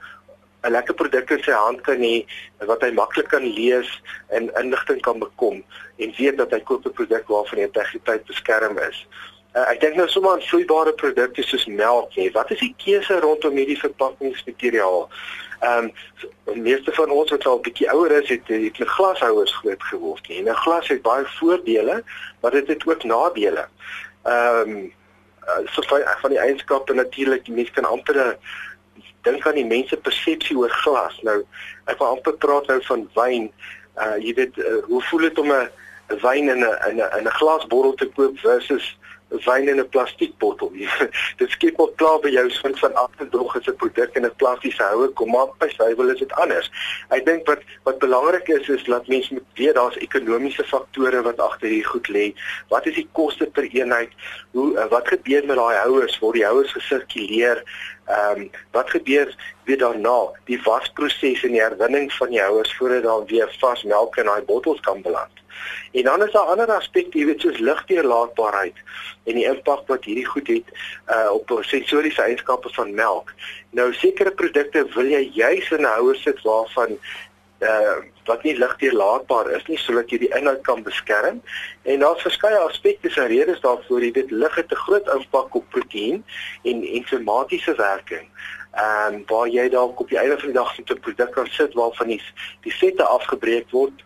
'n 0.63 0.71
lekker 0.71 0.93
produk 0.93 1.29
in 1.31 1.43
sy 1.43 1.51
hand 1.51 1.81
kan 1.81 2.01
hê 2.03 2.25
wat 2.67 2.81
hy 2.81 2.91
maklik 2.91 3.29
kan 3.31 3.45
lees 3.45 4.01
en 4.27 4.51
inligting 4.59 4.99
kan 5.01 5.19
bekom 5.19 5.63
en 5.97 6.13
weet 6.17 6.37
dat 6.37 6.51
hy 6.51 6.59
koop 6.59 6.85
'n 6.85 6.91
produk 6.91 7.27
waarvan 7.27 7.57
die 7.57 7.67
integriteit 7.67 8.25
beskerm 8.25 8.77
is. 8.77 9.07
Uh, 9.55 9.65
ek 9.71 9.79
dink 9.81 9.95
nou 9.95 10.07
sommer 10.07 10.31
aan 10.31 10.45
vloeibare 10.45 10.93
produkte 10.93 11.43
soos 11.43 11.65
melk, 11.65 12.13
hè. 12.13 12.27
Wat 12.31 12.51
is 12.51 12.59
die 12.59 12.73
keuse 12.77 13.19
rondom 13.19 13.55
hierdie 13.57 13.79
verpakkingsmateriaal? 13.79 15.09
Ehm 15.59 15.89
um, 16.45 16.61
meeste 16.61 16.91
van 16.93 17.09
ons 17.09 17.29
wat 17.29 17.45
al 17.45 17.57
'n 17.57 17.61
bietjie 17.61 17.91
ouer 17.91 18.11
is, 18.11 18.29
het 18.29 18.47
het 18.47 18.79
met 18.79 18.87
glashouers 18.87 19.55
groot 19.55 19.83
geword, 19.83 20.27
hè. 20.27 20.33
En 20.33 20.49
'n 20.49 20.55
glas 20.55 20.87
het 20.87 21.01
baie 21.01 21.25
voordele, 21.25 22.03
maar 22.39 22.51
dit 22.51 22.67
het 22.67 22.87
ook 22.87 23.03
nadele. 23.03 23.67
Ehm 24.23 24.69
um, 24.69 24.93
so 25.65 25.81
van 26.21 26.29
die 26.29 26.39
eienskappe 26.39 26.93
natuurlik, 26.93 27.45
die 27.45 27.53
mens 27.53 27.71
kan 27.71 27.85
amper 27.85 28.37
dink 29.21 29.47
aan 29.47 29.55
die 29.59 29.65
mense 29.65 29.97
persepsie 29.97 30.57
oor 30.57 30.69
glas. 30.83 31.19
Nou 31.21 31.41
ek 31.85 31.99
wil 31.99 32.07
amper 32.15 32.37
praat 32.37 32.67
nou 32.67 32.79
van 32.87 33.09
wyn. 33.15 33.51
Uh 33.99 34.15
jy 34.21 34.33
weet 34.33 34.57
uh, 34.57 34.79
hoe 34.87 35.01
voel 35.09 35.27
dit 35.27 35.39
om 35.39 35.51
'n 35.51 35.69
wyn 36.21 36.49
in 36.49 36.63
'n 36.63 36.77
in 36.89 37.01
'n 37.01 37.27
'n 37.27 37.37
glasbottel 37.39 37.93
te 37.93 38.09
koop 38.15 38.39
versus 38.39 38.98
wyn 39.29 39.67
in 39.67 39.79
'n 39.79 39.89
plastiekbottel. 39.89 40.71
dit 41.41 41.49
skep 41.49 41.79
op 41.79 41.95
klaar 41.95 42.19
by 42.19 42.29
jou 42.29 42.49
sin 42.49 42.75
van 42.77 42.93
agterdog 42.93 43.55
is 43.55 43.67
'n 43.67 43.75
produk 43.75 44.15
in 44.15 44.25
'n 44.25 44.35
plastiese 44.35 44.83
houe 44.83 45.09
kom 45.09 45.31
maar 45.31 45.47
by 45.57 45.69
suiwel 45.69 46.09
is 46.09 46.19
dit 46.19 46.31
anders. 46.31 46.71
Ek 47.09 47.25
dink 47.25 47.47
wat 47.47 47.61
wat 47.83 47.99
belangrik 47.99 48.47
is 48.47 48.69
is 48.69 48.83
dat 48.83 49.07
mense 49.07 49.33
moet 49.33 49.45
weet 49.55 49.75
daar's 49.75 49.97
ekonomiese 49.97 50.63
faktore 50.63 51.21
wat 51.21 51.39
agter 51.39 51.67
hier 51.67 51.85
goed 51.85 52.07
lê. 52.07 52.33
Wat 52.69 52.85
is 52.85 52.95
die 52.95 53.09
koste 53.11 53.45
per 53.45 53.63
eenheid? 53.63 54.09
Hoe 54.51 54.87
wat 54.89 55.07
gebeur 55.07 55.45
met 55.45 55.57
daai 55.57 55.77
houers? 55.77 56.19
Word 56.19 56.33
die 56.33 56.45
houers 56.45 56.71
gesirkuleer? 56.71 57.63
Ehm 58.09 58.41
um, 58.41 58.49
wat 58.71 58.89
gebeur 58.89 59.35
weer 59.63 59.77
daarna? 59.77 60.19
Die 60.45 60.61
wasproses 60.63 61.43
en 61.43 61.51
die 61.53 61.61
herwinning 61.61 62.13
van 62.13 62.29
die 62.29 62.41
houers 62.41 62.73
voordat 62.77 63.03
daar 63.03 63.25
weer 63.25 63.55
vars 63.59 63.83
melk 63.83 64.17
in 64.17 64.25
daai 64.25 64.41
bottels 64.41 64.79
kan 64.79 65.01
beland. 65.01 65.35
En 65.91 66.03
dan 66.03 66.23
is 66.25 66.31
daar 66.31 66.49
ander 66.53 66.71
aspekte, 66.71 67.17
jy 67.19 67.25
weet, 67.25 67.41
soos 67.41 67.59
ligdeurlaatbaarheid 67.59 68.81
en 69.29 69.37
die 69.37 69.45
impak 69.45 69.85
wat 69.91 70.07
hierdie 70.09 70.25
goed 70.25 70.47
het 70.47 70.73
uh 71.13 71.29
op 71.35 71.53
sensoriese 71.61 72.21
eienskappe 72.21 72.73
van 72.73 72.93
melk. 72.97 73.33
Nou 73.77 73.93
sekere 73.93 74.31
produkte 74.31 74.87
wil 74.95 75.13
jy 75.13 75.29
juis 75.33 75.69
in 75.71 75.85
'n 75.85 75.93
houer 75.93 76.15
sit 76.15 76.41
waarvan 76.41 76.97
uh 77.59 77.99
wat 78.29 78.43
nie 78.43 78.57
ligdeurlaatbaar 78.57 79.47
is 79.57 79.63
nie 79.65 79.77
sodat 79.81 80.11
jy 80.13 80.19
die 80.21 80.29
inhoud 80.37 80.61
kan 80.61 80.83
beskerm. 80.85 81.39
En 81.81 82.03
daar's 82.03 82.21
verskeie 82.21 82.57
aspekte 82.61 83.09
en 83.09 83.27
redes 83.27 83.61
daarvoor. 83.63 84.03
Jy 84.03 84.11
weet 84.11 84.31
lig 84.31 84.55
het 84.55 84.71
'n 84.71 84.83
groot 84.85 85.07
impak 85.15 85.55
op 85.55 85.65
proteïen 85.69 86.23
en 86.63 86.83
enzimatiese 86.83 87.75
werking. 87.75 88.29
Ehm 88.71 89.13
um, 89.13 89.23
waar 89.25 89.47
jy 89.47 89.69
dalk 89.69 89.99
op 89.99 90.09
die 90.09 90.17
einde 90.17 90.37
van 90.37 90.51
die 90.51 90.59
dag 90.61 90.77
met 90.77 90.91
'n 90.91 90.99
produk 90.99 91.31
kan 91.31 91.47
sit 91.47 91.73
waarvan 91.73 92.07
die 92.07 92.21
die 92.61 92.75
vette 92.75 93.03
afgebreek 93.03 93.69
word 93.71 94.03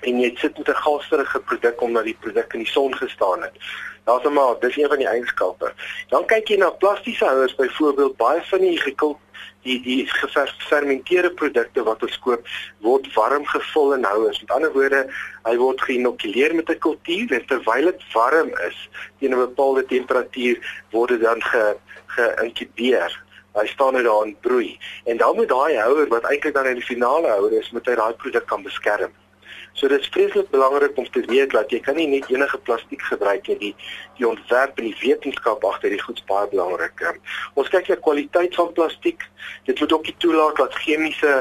en 0.00 0.20
jy 0.20 0.32
sit 0.36 0.58
met 0.58 0.68
'n 0.68 0.82
gasterige 0.84 1.40
produk 1.40 1.80
omdat 1.80 2.04
die 2.04 2.16
produk 2.20 2.52
in 2.52 2.62
die 2.64 2.72
son 2.72 2.94
gestaan 2.94 3.42
het. 3.42 3.56
Daar's 4.04 4.22
nou 4.22 4.34
maar 4.34 4.60
dis 4.60 4.76
een 4.76 4.88
van 4.88 4.98
die 4.98 5.06
eienskappe. 5.06 5.72
Dan 6.08 6.24
kyk 6.24 6.48
jy 6.48 6.56
na 6.56 6.70
plastiese 6.70 7.24
houers 7.24 7.54
byvoorbeeld 7.54 8.16
baie 8.16 8.42
van 8.42 8.58
die 8.58 8.78
gekul 8.80 9.18
die 9.62 9.82
die 9.82 10.06
gefermenteerde 10.06 11.30
produkte 11.30 11.82
wat 11.82 12.02
ons 12.02 12.18
koop 12.18 12.46
word 12.80 13.10
warm 13.14 13.44
gevul 13.46 13.92
in 13.94 14.04
houers. 14.04 14.40
Met 14.40 14.50
ander 14.50 14.72
woorde, 14.72 15.02
hy 15.44 15.56
word 15.56 15.80
geïnokuleer 15.80 16.54
met 16.54 16.70
'n 16.70 16.78
kultuur 16.78 17.32
en 17.32 17.46
terwyl 17.46 17.90
dit 17.90 18.02
warm 18.12 18.50
is 18.68 18.88
teen 19.18 19.32
'n 19.34 19.44
bepaalde 19.46 19.84
temperatuur 19.86 20.56
word 20.90 21.08
dit 21.08 21.20
dan 21.20 21.42
ge 21.42 21.76
geïnkubeer. 22.06 23.22
Hy 23.52 23.66
staan 23.66 23.92
net 23.92 24.04
daar 24.04 24.22
en 24.22 24.36
broei. 24.40 24.78
En 25.04 25.16
dan 25.16 25.36
moet 25.36 25.48
daai 25.48 25.76
houer 25.76 26.08
wat 26.08 26.24
eintlik 26.24 26.54
dan 26.54 26.66
in 26.66 26.74
die 26.74 26.90
finale 26.94 27.28
houer 27.28 27.52
is, 27.52 27.70
moet 27.70 27.86
hy 27.86 27.94
daai 27.94 28.14
produk 28.14 28.46
kan 28.46 28.62
beskerm. 28.62 29.12
So 29.72 29.88
dit 29.88 30.00
is 30.00 30.08
vreeslik 30.10 30.50
belangrik 30.50 30.96
om 30.98 31.10
te 31.10 31.22
weet 31.26 31.50
dat 31.50 31.70
jy 31.70 31.78
kan 31.80 31.94
nie 31.94 32.08
net 32.10 32.26
enige 32.32 32.58
plastiek 32.58 33.02
gebruik 33.02 33.46
nie. 33.46 33.58
Die 33.58 33.74
die 34.18 34.26
ontwerp 34.26 34.80
en 34.80 34.88
die 34.88 34.96
wetenskap 34.98 35.62
agter 35.64 35.92
die 35.94 36.00
goed 36.02 36.18
is 36.18 36.26
baie 36.26 36.48
belangrik. 36.50 36.98
Um, 37.06 37.20
ons 37.54 37.70
kyk 37.70 37.86
na 37.88 37.96
kwaliteit 38.02 38.56
van 38.58 38.72
plastiek. 38.74 39.22
Dit 39.68 39.78
moet 39.80 39.92
ook 39.94 40.08
nie 40.10 40.16
toelaat 40.18 40.58
dat 40.58 40.74
chemiese 40.82 41.34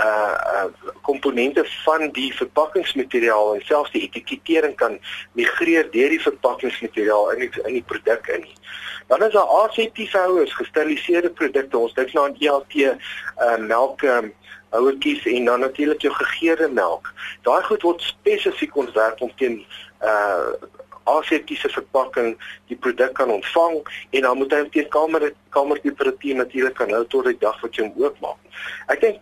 uh 0.00 0.36
uh 0.54 0.64
komponente 1.04 1.66
van 1.84 2.08
die 2.16 2.30
verpakkingsmateriaal 2.34 3.54
en 3.54 3.64
selfs 3.68 3.92
die 3.92 4.06
etikettering 4.06 4.76
kan 4.80 4.96
migreer 5.36 5.90
deur 5.92 6.14
die 6.14 6.22
verpakkingsmateriaal 6.22 7.34
in 7.34 7.44
die, 7.44 7.50
in 7.66 7.76
die 7.80 7.84
produk 7.92 8.30
in. 8.32 8.46
Dan 9.12 9.26
is 9.26 9.32
daar 9.32 9.50
aseptiese 9.66 10.18
houers, 10.18 10.54
gesteriliseerde 10.56 11.30
produkte. 11.30 11.78
Ons 11.78 11.92
dink 11.98 12.14
nou 12.16 12.24
aan 12.30 12.38
ELT 12.40 12.78
uh 12.80 13.58
melk 13.60 14.06
um, 14.08 14.32
ouertjies 14.72 15.24
en 15.32 15.44
dan 15.50 15.60
natuurlik 15.60 16.04
jou 16.04 16.12
gegeurde 16.14 16.68
melk. 16.72 17.12
Daai 17.46 17.62
goed 17.68 17.82
word 17.82 18.02
spesifiek 18.02 18.76
ontwerp 18.76 19.20
om 19.20 19.34
teen 19.36 19.60
uh 20.00 20.54
aseptiese 21.10 21.66
verpakking 21.74 22.36
die 22.70 22.76
produk 22.78 23.10
kan 23.18 23.30
ontvang 23.34 23.80
en 24.10 24.22
dan 24.22 24.38
moet 24.38 24.52
hy 24.54 24.60
teen 24.70 24.88
kamer 24.94 25.32
kamertemperatuur 25.50 26.36
natuurlik 26.38 26.76
kan 26.78 26.92
hou 26.94 27.02
tot 27.10 27.26
die 27.26 27.38
dag 27.42 27.58
wat 27.58 27.74
jy 27.74 27.88
hom 27.88 28.04
oopmaak. 28.04 28.38
Ek 28.86 29.02
dink 29.02 29.18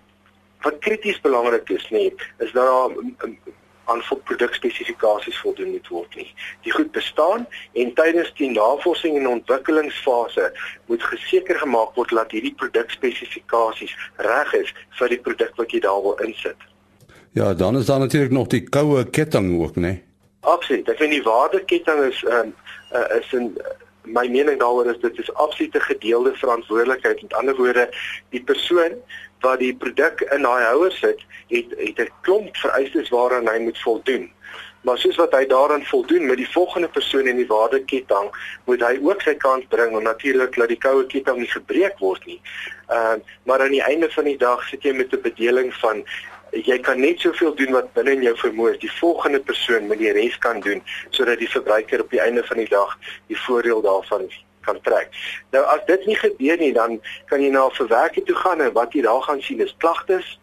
wat 0.64 0.80
krities 0.84 1.20
belangrik 1.24 1.72
is 1.72 1.86
nie 1.94 2.10
is 2.44 2.52
dat 2.52 2.68
daar 2.68 2.92
aan 3.90 4.02
produkspesifikasies 4.24 5.38
voldoen 5.42 5.70
moet 5.74 5.88
word 5.88 6.14
nie. 6.18 6.28
Die 6.66 6.72
goed 6.72 6.92
bestaan 6.94 7.46
en 7.72 7.94
tydens 7.94 8.32
die 8.38 8.50
navorsing 8.50 9.18
en 9.18 9.28
ontwikkelingsfase 9.28 10.50
moet 10.86 11.02
geseker 11.12 11.58
gemaak 11.62 11.94
word 11.98 12.14
dat 12.14 12.34
hierdie 12.34 12.54
produkspesifikasies 12.62 13.96
reg 14.26 14.54
is 14.62 14.74
vir 14.98 15.14
die 15.14 15.20
produk 15.26 15.56
wat 15.60 15.74
jy 15.74 15.82
daar 15.86 16.02
wil 16.06 16.18
insit. 16.26 16.68
Ja, 17.32 17.54
dan 17.54 17.76
is 17.78 17.86
daar 17.86 17.98
natuurlik 17.98 18.32
nog 18.34 18.46
die 18.50 18.64
koue 18.68 19.04
ketting 19.10 19.52
ook, 19.62 19.76
né? 19.76 20.00
Absoluut. 20.40 20.88
Ek 20.88 20.98
vind 20.98 21.12
die 21.14 21.22
waardeketting 21.22 22.02
is 22.08 22.22
um, 22.26 22.54
uh, 22.96 23.06
is 23.18 23.32
'n 23.36 23.54
my 24.04 24.26
mening 24.28 24.58
daaroor 24.58 24.86
is 24.90 25.00
dit 25.00 25.18
is 25.18 25.34
absolute 25.34 25.80
gedeelde 25.80 26.34
verantwoordelikheid. 26.34 27.22
Met 27.22 27.34
ander 27.34 27.56
woorde, 27.56 27.88
die 28.28 28.42
persoon 28.42 28.96
wat 29.40 29.58
die 29.58 29.74
produk 29.74 30.20
in 30.20 30.42
daai 30.42 30.62
houer 30.64 30.92
sit, 30.92 31.24
het 31.48 31.66
het 31.78 31.98
'n 31.98 32.12
klomp 32.22 32.56
vereistes 32.56 33.08
waaraan 33.08 33.48
hy 33.48 33.58
moet 33.58 33.78
voldoen. 33.78 34.30
Maar 34.80 34.98
soos 34.98 35.16
wat 35.16 35.34
hy 35.36 35.46
daaraan 35.46 35.84
voldoen 35.84 36.26
met 36.26 36.36
die 36.36 36.50
volgende 36.50 36.88
persoon 36.88 37.26
in 37.26 37.36
die 37.36 37.46
waardeketting, 37.46 38.30
moet 38.64 38.80
hy 38.80 38.98
ook 39.02 39.20
sy 39.22 39.34
kant 39.34 39.68
bring 39.68 39.96
om 39.96 40.02
natuurlik 40.02 40.56
dat 40.56 40.68
die 40.68 40.78
koue 40.80 41.06
ketting 41.06 41.38
nie 41.38 41.50
gebreek 41.50 41.98
word 41.98 42.24
nie. 42.26 42.40
Ehm 42.88 43.20
uh, 43.20 43.36
maar 43.44 43.60
aan 43.60 43.76
die 43.76 43.82
einde 43.82 44.10
van 44.10 44.24
die 44.24 44.38
dag 44.38 44.68
sit 44.68 44.82
jy 44.82 44.92
met 44.92 45.12
'n 45.12 45.20
bedeling 45.20 45.74
van 45.74 46.04
jy 46.50 46.78
kan 46.78 47.00
net 47.00 47.20
soveel 47.20 47.54
doen 47.54 47.72
wat 47.72 47.92
binne 47.92 48.10
in 48.10 48.22
jou 48.22 48.36
vermoë 48.36 48.70
is. 48.72 48.78
Die 48.78 48.92
volgende 48.98 49.40
persoon 49.40 49.86
moet 49.86 49.98
die 49.98 50.12
res 50.12 50.38
kan 50.38 50.60
doen 50.60 50.82
sodat 51.10 51.38
die 51.38 51.50
verbruiker 51.50 52.00
op 52.00 52.10
die 52.10 52.20
einde 52.20 52.44
van 52.44 52.56
die 52.56 52.68
dag 52.68 52.98
die 53.26 53.40
voordeel 53.40 53.82
daarvan 53.82 54.30
kan 54.66 54.80
trek. 54.82 55.08
Nou 55.50 55.64
as 55.64 55.80
dit 55.86 56.06
nie 56.06 56.16
gebeur 56.16 56.56
nie, 56.56 56.72
dan 56.72 57.00
kan 57.26 57.42
jy 57.42 57.50
na 57.50 57.66
'n 57.66 57.78
verwerker 57.80 58.22
toe 58.22 58.36
gaan 58.36 58.60
en 58.60 58.72
wat 58.72 58.92
jy 58.92 59.02
daar 59.02 59.22
gaan 59.22 59.42
sien 59.42 59.60
is 59.60 59.74
klagtes. 59.78 60.38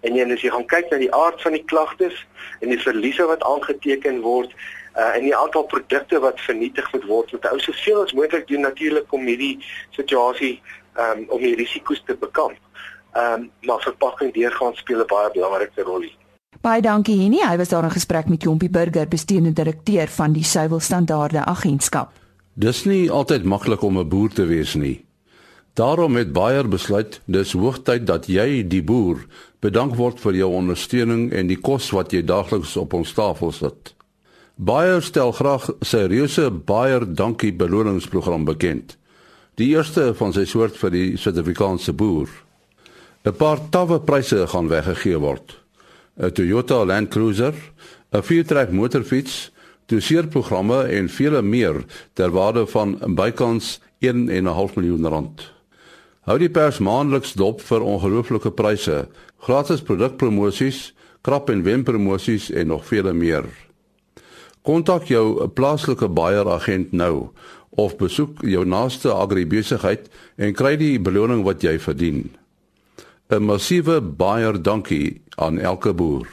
En 0.00 0.14
jy 0.14 0.32
as 0.32 0.40
jy 0.40 0.50
gaan 0.50 0.66
kyk 0.66 0.90
na 0.90 0.98
die 0.98 1.14
aard 1.14 1.42
van 1.42 1.52
die 1.52 1.64
klagtes 1.64 2.26
en 2.60 2.68
die 2.68 2.80
verliese 2.80 3.26
wat 3.26 3.42
aangeteken 3.42 4.20
word 4.20 4.52
uh, 4.96 5.16
en 5.16 5.22
die 5.22 5.36
aantal 5.36 5.62
produkte 5.62 6.18
wat 6.20 6.40
vernietig 6.40 6.92
moet 6.92 7.04
word, 7.04 7.32
moet 7.32 7.46
ou 7.50 7.58
soveel 7.58 8.02
as 8.02 8.12
moontlik 8.12 8.46
doen 8.48 8.60
natuurlik 8.60 9.12
om 9.12 9.26
hierdie 9.26 9.58
situasie 9.90 10.62
um, 10.98 11.24
om 11.28 11.40
die 11.42 11.56
risiko's 11.56 12.02
te 12.06 12.14
bekamp. 12.14 12.58
Ehm 13.16 13.32
um, 13.32 13.50
maar 13.60 13.80
verpakking 13.80 14.32
deurgaan 14.34 14.74
speel 14.74 15.00
'n 15.00 15.06
baie 15.06 15.30
belangrike 15.32 15.82
rol 15.82 16.00
hier. 16.00 16.16
Baie 16.60 16.82
dankie 16.82 17.20
Henny. 17.20 17.40
Hy 17.44 17.56
was 17.56 17.68
daar 17.68 17.84
in 17.84 17.90
gesprek 17.90 18.28
met 18.28 18.42
Jompie 18.42 18.70
Burger, 18.70 19.08
bestuurende 19.08 19.52
direkteur 19.52 20.08
van 20.08 20.32
die 20.32 20.44
Suiwel 20.44 20.80
Standaarde 20.80 21.44
Agentskap. 21.44 22.25
Dis 22.56 22.86
nie 22.88 23.10
altyd 23.12 23.44
maklik 23.44 23.82
om 23.84 23.98
'n 23.98 24.08
boer 24.08 24.32
te 24.32 24.46
wees 24.46 24.74
nie. 24.74 25.04
Daarom 25.74 26.16
het 26.16 26.32
Bayer 26.32 26.68
besluit 26.68 27.20
dis 27.26 27.52
hoogtyd 27.52 28.06
dat 28.06 28.26
jy 28.26 28.68
die 28.68 28.82
boer 28.82 29.26
bedank 29.60 29.94
word 29.94 30.20
vir 30.20 30.34
jou 30.34 30.48
ondersteuning 30.56 31.32
en 31.32 31.46
die 31.46 31.60
kos 31.60 31.90
wat 31.90 32.12
jy 32.12 32.22
daagliks 32.24 32.76
op 32.76 32.94
ons 32.94 33.12
tafel 33.12 33.52
sit. 33.52 33.94
Bayer 34.56 35.02
stel 35.02 35.32
graag 35.32 35.68
sy 35.82 36.06
reuse 36.08 36.50
Bayer 36.50 37.04
Dankie 37.14 37.52
beloningsprogram 37.52 38.44
bekend. 38.44 38.96
Die 39.54 39.68
eerste 39.76 40.14
van 40.14 40.32
sy 40.32 40.44
soort 40.44 40.76
vir 40.76 40.90
die 40.90 41.16
Suid-Afrikaanse 41.16 41.92
boer. 41.92 42.28
'n 43.26 43.32
Paar 43.32 43.60
tawwe 43.70 44.00
pryse 44.00 44.46
gaan 44.46 44.68
weggegee 44.68 45.18
word. 45.18 45.60
'n 46.18 46.30
Toyota 46.30 46.84
Land 46.84 47.10
Cruiser, 47.10 47.54
'n 48.12 48.22
viertrek 48.22 48.70
motorfiets, 48.70 49.50
doseerprogramme 49.86 50.82
en 50.98 51.08
vele 51.08 51.42
meer 51.42 51.84
ter 52.14 52.30
waarde 52.34 52.66
van 52.66 52.96
bykans 53.18 53.78
1.5 54.04 54.78
miljoen 54.78 55.06
rand. 55.08 55.44
Hou 56.26 56.38
die 56.42 56.50
pers 56.50 56.80
maandeliks 56.82 57.36
dop 57.38 57.60
vir 57.62 57.84
ongelooflike 57.86 58.50
pryse, 58.58 59.04
gratis 59.46 59.82
produkpromosies, 59.86 60.90
krap 61.22 61.50
en 61.50 61.62
wen 61.66 61.84
promosies 61.86 62.50
en 62.50 62.72
nog 62.74 62.86
vele 62.86 63.12
meer. 63.14 63.46
Kontak 64.66 65.06
jou 65.06 65.46
plaaslike 65.54 66.08
Bayer 66.10 66.48
agent 66.50 66.90
nou 66.92 67.28
of 67.76 67.94
besoek 68.00 68.42
jou 68.42 68.64
naaste 68.66 69.12
agribesigheid 69.12 70.08
en 70.36 70.56
kry 70.58 70.74
die 70.80 70.96
beloning 70.98 71.44
wat 71.46 71.62
jy 71.62 71.78
verdien. 71.78 72.30
'n 73.30 73.42
Massiewe 73.42 74.00
Bayer 74.00 74.62
dankie 74.62 75.22
aan 75.36 75.58
elke 75.58 75.92
boer. 75.92 76.26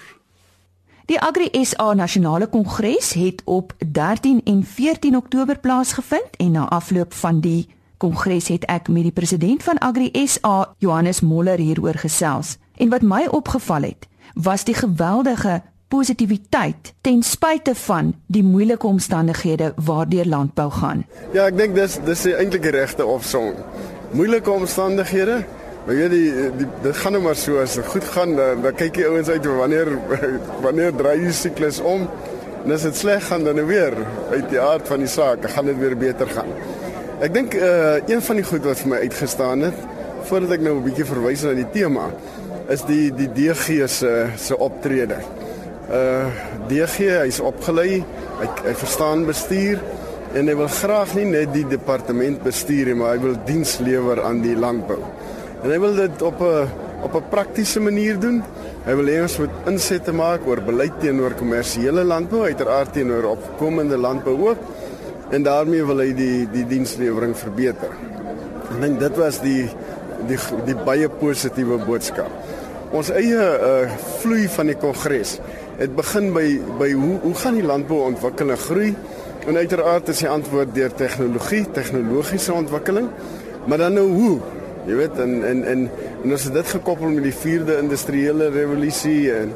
Die 1.05 1.19
Agri 1.19 1.49
SA 1.65 1.93
Nasionale 1.93 2.47
Kongres 2.47 3.13
het 3.13 3.41
op 3.43 3.73
13 3.91 4.41
en 4.43 4.63
14 4.63 5.15
Oktober 5.15 5.59
plaasgevind 5.59 6.37
en 6.37 6.51
na 6.51 6.69
afloop 6.69 7.13
van 7.13 7.41
die 7.43 7.67
kongres 7.97 8.47
het 8.47 8.63
ek 8.71 8.87
met 8.87 9.03
die 9.03 9.11
president 9.11 9.63
van 9.63 9.81
Agri 9.83 10.07
SA, 10.27 10.69
Johannes 10.79 11.19
Moller 11.19 11.59
hieroor 11.59 11.99
gesels. 11.99 12.55
En 12.79 12.89
wat 12.89 13.03
my 13.03 13.25
opgeval 13.27 13.81
het, 13.81 14.07
was 14.33 14.63
die 14.63 14.75
geweldige 14.79 15.61
positiwiteit 15.87 16.93
ten 17.01 17.19
spyte 17.23 17.75
van 17.75 18.13
die 18.27 18.43
moeilike 18.43 18.87
omstandighede 18.87 19.73
waardeur 19.75 20.25
landbou 20.25 20.69
gaan. 20.71 21.03
Ja, 21.33 21.49
ek 21.51 21.59
dink 21.59 21.75
dis 21.75 21.99
dis 22.07 22.23
eintlik 22.31 22.63
die 22.63 22.77
regte 22.79 23.05
opsom. 23.05 23.51
Moeilike 24.15 24.51
omstandighede 24.51 25.43
Maar 25.83 25.97
jy 25.99 26.05
die, 26.13 26.27
die 26.61 26.67
dit 26.85 26.95
gaan 26.95 27.11
nou 27.17 27.19
maar 27.25 27.35
so 27.35 27.59
as 27.59 27.73
dit 27.75 27.87
goed 27.91 28.05
gaan 28.13 28.37
dan, 28.37 28.61
dan 28.63 28.75
kyk 28.79 28.93
die 29.01 29.07
ouens 29.09 29.27
uit 29.27 29.47
wanneer 29.51 29.89
wanneer 30.65 30.93
draai 30.95 31.17
die 31.25 31.33
siklus 31.35 31.81
om 31.83 32.05
en 32.63 32.71
as 32.71 32.85
dit 32.87 32.95
sleg 32.95 33.25
gaan 33.27 33.43
dan 33.43 33.59
nou 33.59 33.65
weer 33.67 33.97
uit 34.31 34.45
die 34.53 34.61
aard 34.63 34.87
van 34.87 35.03
die 35.03 35.11
saak 35.11 35.43
gaan 35.51 35.67
dit 35.67 35.81
weer 35.81 35.97
beter 35.99 36.29
gaan. 36.31 36.53
Ek 37.23 37.33
dink 37.35 37.57
uh 37.59 37.97
een 38.07 38.23
van 38.23 38.39
die 38.39 38.45
goed 38.47 38.63
wat 38.69 38.79
vir 38.79 38.93
my 38.93 39.01
uitgestaan 39.03 39.65
het 39.67 39.81
voordat 40.29 40.55
ek 40.55 40.63
nou 40.63 40.77
'n 40.77 40.85
bietjie 40.85 41.07
verwys 41.09 41.43
na 41.43 41.51
die 41.57 41.67
tema 41.75 42.07
is 42.71 42.85
die 42.87 43.11
die 43.11 43.27
DG 43.27 43.83
se 43.87 44.13
se 44.39 44.57
optrede. 44.57 45.19
Uh 45.91 46.31
DG 46.71 47.11
hy's 47.19 47.41
opgelei, 47.43 47.99
hy 48.39 48.47
hy 48.69 48.73
verstaan 48.73 49.25
bestuur 49.27 49.83
en 50.33 50.47
hy 50.47 50.55
wil 50.55 50.71
graag 50.71 51.11
nie 51.15 51.25
net 51.25 51.51
die 51.53 51.67
departement 51.67 52.39
bestuur 52.43 52.85
nie, 52.85 52.95
maar 52.95 53.17
hy 53.17 53.19
wil 53.27 53.35
diens 53.45 53.77
lewer 53.83 54.23
aan 54.23 54.41
die 54.41 54.55
landbou. 54.55 55.01
En 55.63 55.71
hy 55.71 55.79
wil 55.79 55.95
dit 55.95 56.21
op 56.21 56.41
'n 56.41 56.67
op 57.03 57.15
'n 57.15 57.29
praktiese 57.29 57.79
manier 57.79 58.19
doen. 58.19 58.43
Hy 58.85 58.95
wil 58.95 59.05
hê 59.05 59.21
ons 59.21 59.37
moet 59.37 59.55
insette 59.65 60.11
maak 60.11 60.47
oor 60.47 60.61
beleid 60.61 60.99
teenoor 60.99 61.33
kommersiële 61.33 62.03
landbou, 62.03 62.43
uiteraard 62.43 62.93
teenoor 62.93 63.23
opkomende 63.23 63.97
landbou 63.97 64.49
ook. 64.49 64.57
En 65.29 65.43
daarmee 65.43 65.85
wil 65.85 65.97
hy 65.97 66.13
die 66.13 66.47
die 66.51 66.67
dienslewering 66.67 67.37
verbeter. 67.37 67.91
Ek 68.71 68.81
dink 68.81 68.99
dit 68.99 69.17
was 69.17 69.41
die 69.41 69.69
die 70.27 70.39
die 70.65 70.75
baie 70.75 71.09
positiewe 71.09 71.77
boodskap. 71.85 72.31
Ons 72.91 73.09
eie 73.09 73.39
uh 73.39 73.91
vloei 74.19 74.47
van 74.47 74.65
die 74.65 74.77
kongres 74.77 75.39
het 75.77 75.95
begin 75.95 76.33
by 76.33 76.59
by 76.79 76.91
hoe 76.91 77.19
hoe 77.21 77.35
gaan 77.35 77.55
die 77.55 77.65
landbou 77.65 78.03
ontwikkel 78.05 78.49
en 78.49 78.57
groei? 78.57 78.95
En 79.47 79.57
uiteraard 79.57 80.07
is 80.09 80.19
die 80.23 80.29
antwoord 80.29 80.75
deur 80.75 80.93
tegnologie, 80.93 81.65
tegnologiese 81.71 82.53
ontwikkeling. 82.53 83.09
Maar 83.65 83.77
dan 83.77 83.93
nou 83.93 84.07
hoe? 84.07 84.39
Jy 84.83 84.97
weet 84.99 85.19
en 85.23 85.37
en 85.47 85.63
en 85.63 85.85
en 86.23 86.33
ons 86.35 86.45
het 86.49 86.55
dit 86.57 86.71
gekoppel 86.75 87.13
met 87.15 87.23
die 87.23 87.35
4de 87.35 87.77
industriële 87.79 88.49
revolusie 88.51 89.31
en 89.31 89.53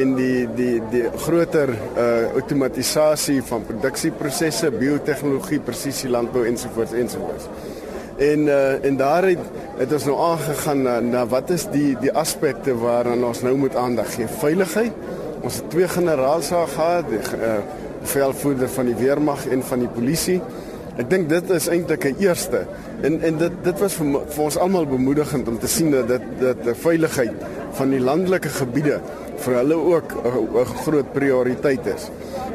en 0.00 0.14
die 0.16 0.46
die 0.56 0.78
die 0.92 1.04
groter 1.26 1.74
uh 1.74 2.06
outomatisasie 2.32 3.42
van 3.44 3.66
produksieprosesse, 3.68 4.70
biotehnologie, 4.72 5.60
presisie 5.60 6.08
landbou 6.10 6.46
ensovoorts 6.48 6.96
ensovoorts. 6.96 7.50
En 8.16 8.48
uh 8.48 8.86
en 8.88 8.96
daar 8.96 9.28
het, 9.28 9.44
het 9.76 9.92
ons 9.92 10.08
nou 10.08 10.16
aangegaan 10.30 10.82
na, 10.82 10.98
na 11.00 11.26
wat 11.26 11.52
is 11.52 11.68
die 11.74 11.92
die 12.00 12.12
aspekte 12.24 12.72
waaraan 12.78 13.24
ons 13.28 13.44
nou 13.44 13.56
moet 13.66 13.76
aandag 13.76 14.14
gee. 14.14 14.30
Veiligheid. 14.40 14.92
Ons 15.42 15.60
het 15.60 15.70
twee 15.70 15.88
generaals 15.88 16.48
gehad, 16.48 17.08
die 17.12 17.20
uh 17.20 17.60
veldvoerder 18.02 18.68
van 18.68 18.88
die 18.88 18.96
weermag 18.98 19.44
en 19.46 19.62
van 19.62 19.84
die 19.84 19.92
polisie. 19.92 20.40
Ek 21.00 21.08
dink 21.08 21.30
dit 21.30 21.50
is 21.56 21.70
eintlik 21.72 22.04
'n 22.04 22.16
eerste 22.20 22.66
en 23.00 23.20
en 23.20 23.38
dit 23.38 23.52
dit 23.64 23.78
was 23.80 23.94
vir, 23.96 24.06
vir 24.28 24.44
ons 24.44 24.56
almal 24.56 24.86
bemoedigend 24.86 25.48
om 25.48 25.58
te 25.58 25.66
sien 25.68 25.90
dat 25.90 26.08
dit 26.08 26.22
dat 26.40 26.64
die 26.64 26.74
veiligheid 26.74 27.32
van 27.78 27.90
die 27.90 28.00
landelike 28.00 28.48
gebiede 28.48 29.00
vir 29.40 29.54
hulle 29.54 29.74
ook 29.74 30.12
'n 30.12 30.64
groot 30.84 31.12
prioriteit 31.12 31.86
is. 31.86 32.10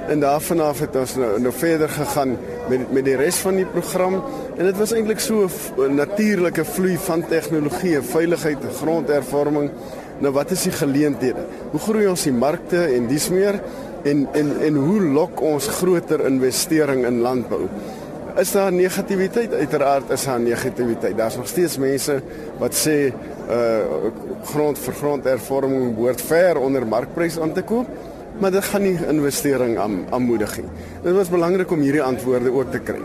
En 0.07 0.19
daarvan 0.19 0.59
af 0.59 0.79
het 0.79 0.95
ons 0.95 1.15
nou, 1.15 1.39
nou 1.39 1.53
verder 1.53 1.89
gegaan 1.89 2.37
met 2.69 2.91
met 2.91 3.05
die 3.05 3.15
res 3.15 3.37
van 3.37 3.55
die 3.55 3.65
program 3.65 4.21
en 4.57 4.65
dit 4.65 4.77
was 4.77 4.93
eintlik 4.93 5.19
so 5.19 5.49
'n 5.77 5.95
natuurlike 5.95 6.65
vloei 6.65 6.97
van 6.97 7.27
tegnologie 7.27 8.01
veiligheid 8.01 8.57
en 8.61 8.73
grondervorming. 8.73 9.71
Nou 10.19 10.33
wat 10.33 10.51
is 10.51 10.63
die 10.63 10.71
geleenthede? 10.71 11.45
Hoe 11.71 11.79
groei 11.79 12.07
ons 12.07 12.23
die 12.23 12.33
markte 12.33 12.85
en 12.85 13.07
dis 13.07 13.29
meer 13.29 13.61
en 14.03 14.27
en 14.33 14.61
en 14.61 14.75
hoe 14.75 15.01
lok 15.01 15.41
ons 15.41 15.67
groter 15.67 16.25
investering 16.25 17.05
in 17.05 17.19
landbou? 17.19 17.67
Is 18.37 18.51
daar 18.51 18.71
negativiteit? 18.71 19.53
Uiteraard 19.53 20.09
is 20.09 20.23
daar 20.23 20.39
negativiteit. 20.39 21.17
Daar's 21.17 21.35
nog 21.35 21.47
steeds 21.47 21.77
mense 21.77 22.21
wat 22.59 22.75
sê 22.77 23.09
uh 23.49 24.11
grond 24.43 24.77
vir 24.77 24.93
grondervorming 24.93 25.95
behoort 25.95 26.21
ver 26.21 26.59
onder 26.61 26.85
markprys 26.87 27.39
aan 27.39 27.53
te 27.53 27.63
koop, 27.65 27.87
maar 28.39 28.51
dit 28.51 28.63
gaan 28.63 28.81
nie 28.81 28.99
investering 29.09 29.77
aan 29.77 30.05
aanmoedig 30.09 30.53
nie. 30.57 30.69
Dit 31.03 31.15
was 31.15 31.31
belangrik 31.33 31.71
om 31.71 31.81
hierdie 31.81 32.03
antwoorde 32.03 32.53
ook 32.53 32.71
te 32.71 32.79
kry. 32.79 33.01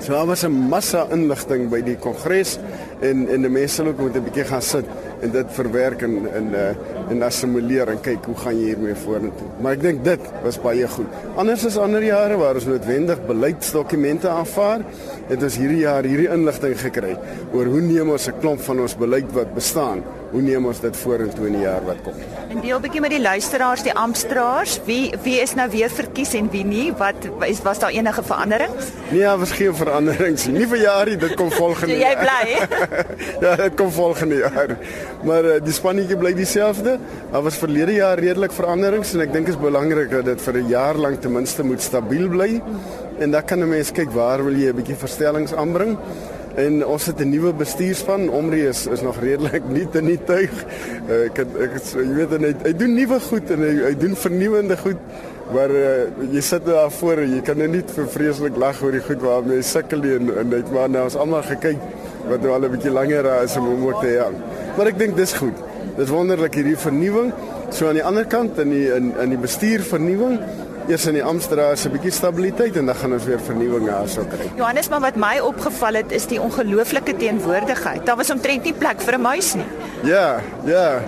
So 0.00 0.12
daar 0.12 0.26
was 0.26 0.44
'n 0.44 0.68
massa 0.68 1.06
inligting 1.12 1.68
by 1.68 1.82
die 1.82 1.96
kongres 1.96 2.58
en 3.00 3.28
en 3.28 3.42
die 3.42 3.50
mense 3.50 3.84
ook 3.84 3.98
moet 3.98 4.16
'n 4.16 4.24
bietjie 4.24 4.44
gaan 4.44 4.62
sit 4.62 4.86
en 5.20 5.30
dit 5.30 5.46
verwerk 5.52 6.02
en 6.02 6.14
in 6.34 6.54
uh 6.54 6.72
en 7.10 7.22
assimileer 7.22 7.88
en 7.88 8.00
kyk 8.00 8.24
hoe 8.24 8.36
gaan 8.36 8.56
jy 8.56 8.64
hiermee 8.64 8.94
vorentoe. 8.94 9.46
Maar 9.60 9.72
ek 9.72 9.82
dink 9.82 10.04
dit 10.04 10.20
was 10.44 10.60
baie 10.60 10.88
goed. 10.88 11.06
Anders 11.36 11.66
as 11.66 11.76
ander 11.76 12.02
jare 12.02 12.36
waar 12.36 12.54
ons 12.54 12.66
noodwendig 12.66 13.26
beleidsdokumente 13.26 14.28
aanvaar, 14.28 14.80
het 15.28 15.42
ons 15.42 15.56
hierdie 15.56 15.82
jaar 15.82 16.04
hierdie 16.04 16.30
inligting 16.30 16.78
gekry 16.78 17.18
oor 17.52 17.66
hoe 17.66 17.80
neem 17.80 18.10
ons 18.10 18.28
'n 18.28 18.38
klomp 18.40 18.60
van 18.60 18.80
ons 18.80 18.96
beleid 18.96 19.32
wat 19.32 19.54
bestaan 19.54 20.02
hoe 20.30 20.42
neem 20.42 20.66
ons 20.70 20.80
dit 20.80 20.96
vorentoe 20.96 21.46
in 21.48 21.56
die 21.58 21.62
jaar 21.64 21.82
wat 21.86 22.00
kom? 22.06 22.14
En 22.50 22.60
deel 22.62 22.80
bietjie 22.82 23.02
met 23.02 23.10
die 23.14 23.20
luisteraars, 23.22 23.82
die 23.86 23.94
amptenaren, 23.94 24.68
wie 24.86 25.10
wie 25.24 25.36
is 25.42 25.54
nou 25.58 25.66
weer 25.72 25.90
verkies 25.90 26.34
en 26.38 26.50
wie 26.52 26.64
nie? 26.64 26.92
Wat 26.98 27.26
is 27.46 27.62
was 27.66 27.82
daar 27.82 27.94
enige 27.94 28.22
veranderings? 28.22 28.92
Nee, 29.10 29.22
daar 29.26 29.38
was 29.38 29.52
geen 29.58 29.74
veranderings 29.74 30.46
nie. 30.46 30.60
Nie 30.60 30.68
vir 30.70 30.82
jare, 30.84 31.16
dit 31.16 31.34
kom 31.40 31.50
volgende 31.50 31.98
jaar. 32.02 32.10
Jy 32.10 32.16
bly? 32.22 32.86
ja, 33.44 33.56
dit 33.64 33.76
kom 33.80 33.90
volgende 33.90 34.40
jaar. 34.44 34.76
Maar 35.26 35.50
uh, 35.54 35.58
die 35.64 35.74
spannetjie 35.74 36.18
bly 36.20 36.34
dieselfde. 36.38 36.98
Daar 37.32 37.44
was 37.46 37.58
verlede 37.60 37.98
jaar 37.98 38.18
redelik 38.22 38.54
veranderings 38.54 39.14
en 39.14 39.26
ek 39.26 39.32
dink 39.34 39.50
dit 39.50 39.56
is 39.56 39.60
belangrik 39.60 40.10
dat 40.14 40.28
dit 40.30 40.42
vir 40.46 40.60
'n 40.62 40.68
jaar 40.68 40.98
lank 40.98 41.20
ten 41.20 41.32
minste 41.32 41.66
moet 41.66 41.82
stabiel 41.82 42.28
bly. 42.28 42.62
En 43.18 43.30
dan 43.30 43.44
kan 43.44 43.58
'n 43.58 43.68
mens 43.68 43.90
kyk 43.92 44.10
waar 44.14 44.44
wil 44.44 44.54
jy 44.54 44.70
'n 44.70 44.76
bietjie 44.76 44.96
verstellings 44.96 45.54
aanbring. 45.54 45.98
En 46.54 46.86
ons 46.86 47.06
het 47.06 47.18
'n 47.20 47.28
nuwe 47.28 47.52
bestuurspan. 47.52 48.30
Omri 48.30 48.66
is 48.66 48.86
is 48.86 49.00
nog 49.00 49.20
redelik 49.20 49.62
nuut 49.76 49.94
in 49.94 50.04
die 50.04 50.18
tuig. 50.24 50.50
Uh, 51.08 51.24
ek 51.24 51.36
het, 51.36 51.56
ek 51.60 51.72
het, 51.72 51.92
jy 51.94 52.14
weet 52.14 52.30
hy, 52.30 52.54
hy 52.64 52.72
doen 52.76 52.94
nuwe 52.94 53.20
goed 53.20 53.50
en 53.50 53.62
hy, 53.62 53.74
hy 53.84 53.94
doen 53.98 54.16
vernuwende 54.16 54.76
goed. 54.76 54.98
Maar 55.52 55.70
uh, 55.70 55.86
jy 56.30 56.40
sit 56.40 56.64
daar 56.66 56.90
voor 56.90 57.22
en 57.22 57.34
jy 57.34 57.40
kan 57.40 57.58
net 57.58 57.70
nie 57.70 57.82
vir 57.94 58.08
vreeslik 58.08 58.56
lag 58.56 58.82
oor 58.82 58.92
die 58.92 59.02
goed 59.02 59.22
waarmee 59.22 59.56
jy 59.56 59.62
sukkel 59.62 60.02
en 60.02 60.30
en 60.38 60.50
dit 60.50 60.72
maar 60.72 60.90
nou 60.90 61.04
ons 61.04 61.16
almal 61.16 61.42
gekyk 61.42 61.78
wat 62.28 62.42
nou 62.42 62.52
al 62.52 62.64
'n 62.66 62.70
bietjie 62.70 62.90
langer 62.90 63.42
is 63.42 63.56
om 63.56 63.66
hom 63.66 63.86
ook 63.86 64.00
te 64.00 64.06
hê. 64.06 64.26
Maar 64.76 64.86
ek 64.86 64.98
dink 64.98 65.16
dis 65.16 65.32
goed. 65.32 65.56
Dis 65.96 66.08
wonderlik 66.08 66.54
hierdie 66.54 66.76
vernuwing. 66.76 67.32
So 67.70 67.88
aan 67.88 67.98
die 67.98 68.04
ander 68.04 68.26
kant 68.26 68.58
in 68.58 68.70
die 68.70 68.88
in 68.94 69.14
in 69.22 69.30
die 69.30 69.38
bestuur 69.38 69.80
vernuwing 69.80 70.38
eers 70.90 71.06
in 71.06 71.16
die 71.18 71.24
Amsterdam 71.24 71.76
se 71.78 71.90
bietjie 71.92 72.12
stabiliteit 72.14 72.76
en 72.80 72.90
dan 72.90 72.98
gaan 72.98 73.14
ons 73.14 73.26
weer 73.28 73.40
vernuwing 73.46 73.86
daarso 73.86 74.24
kry. 74.30 74.48
Johannes, 74.58 74.88
maar 74.90 75.04
wat 75.04 75.18
my 75.20 75.36
opgeval 75.46 76.00
het 76.00 76.14
is 76.16 76.26
die 76.30 76.40
ongelooflike 76.42 77.14
teenwoordigheid. 77.20 78.02
Daar 78.06 78.18
was 78.18 78.32
omtrent 78.34 78.66
nie 78.66 78.74
plek 78.74 79.02
vir 79.06 79.18
'n 79.18 79.22
muis 79.22 79.54
nie. 79.54 79.68
Ja, 80.02 80.40
ja. 80.64 81.02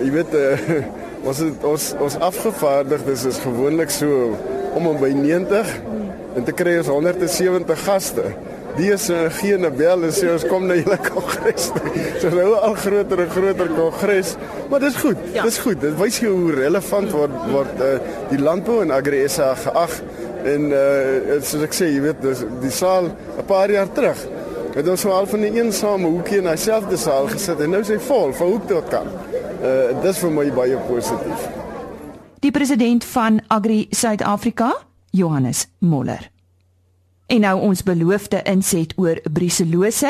Jy 0.00 0.10
weet 0.10 0.34
uh, 0.34 0.82
ons 1.28 1.38
het, 1.38 1.64
ons 1.64 1.94
ons 1.98 2.18
afgevaardigdes 2.18 3.24
is 3.24 3.38
gewoonlik 3.38 3.90
so 3.90 4.36
om 4.74 4.86
en 4.86 5.00
by 5.00 5.12
90 5.12 5.74
en 6.36 6.44
te 6.44 6.52
kry 6.52 6.78
ons 6.78 6.86
170 6.86 7.84
gaste 7.84 8.32
die 8.78 8.92
is 8.94 9.08
'n 9.08 9.12
uh, 9.12 9.30
geen 9.40 9.66
bel 9.76 10.04
en 10.06 10.12
sê 10.14 10.30
ons 10.32 10.46
kom 10.46 10.66
na 10.66 10.74
julle 10.78 10.98
kongres. 11.10 11.70
so 12.20 12.30
nou 12.30 12.54
al 12.54 12.74
groter 12.74 13.20
en 13.24 13.30
groter 13.30 13.68
kongres, 13.76 14.36
maar 14.70 14.80
dis 14.80 14.96
goed. 14.96 15.18
Ja. 15.32 15.42
Dis 15.42 15.58
goed. 15.58 15.80
Dit 15.80 15.98
wys 15.98 16.20
jou 16.22 16.32
hoe 16.32 16.54
relevant 16.54 17.10
word 17.10 17.36
word 17.52 17.80
uh, 17.80 17.98
die 18.30 18.40
landbou 18.40 18.82
en 18.82 18.90
agri-SA 18.90 19.54
geag 19.54 20.00
en 20.44 20.70
uh, 20.70 21.40
soos 21.42 21.62
ek 21.66 21.74
sê, 21.74 21.90
jy 21.92 22.00
weet, 22.00 22.22
dis 22.22 22.44
die 22.62 22.72
saal 22.72 23.10
'n 23.10 23.46
paar 23.46 23.70
jaar 23.70 23.90
terug 23.92 24.26
het 24.78 24.88
ons 24.88 25.04
al 25.04 25.26
van 25.26 25.40
'n 25.40 25.54
eensame 25.54 26.06
hoekie 26.06 26.38
in 26.38 26.44
dieselfde 26.44 26.96
saal 26.96 27.26
gesit 27.28 27.60
en 27.60 27.70
nou 27.70 27.80
is 27.80 27.88
hy 27.88 27.98
vol 27.98 28.32
van 28.32 28.46
hoek 28.46 28.68
tot 28.68 28.88
kant. 28.88 29.10
Uh, 29.62 30.02
dis 30.02 30.18
vir 30.18 30.30
my 30.30 30.52
baie 30.52 30.78
positief. 30.86 31.48
Die 32.40 32.50
president 32.50 33.04
van 33.04 33.40
Agri 33.46 33.86
Suid-Afrika, 33.90 34.76
Johannes 35.10 35.66
Moller. 35.78 36.37
En 37.28 37.42
nou 37.44 37.58
ons 37.60 37.82
beloofde 37.84 38.40
inset 38.48 38.94
oor 38.96 39.18
briselose 39.32 40.08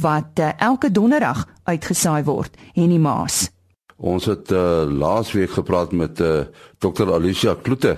wat 0.00 0.40
uh, 0.40 0.54
elke 0.64 0.88
donderdag 0.88 1.42
uitgesaai 1.68 2.24
word, 2.24 2.56
Henny 2.72 2.96
Maas. 2.96 3.50
Ons 4.00 4.24
het 4.30 4.48
uh, 4.52 4.88
laasweek 4.88 5.52
gepraat 5.58 5.92
met 5.92 6.20
uh, 6.24 6.40
eh, 6.40 6.46
Dr. 6.80 7.12
Alicia 7.12 7.54
Kloete 7.60 7.94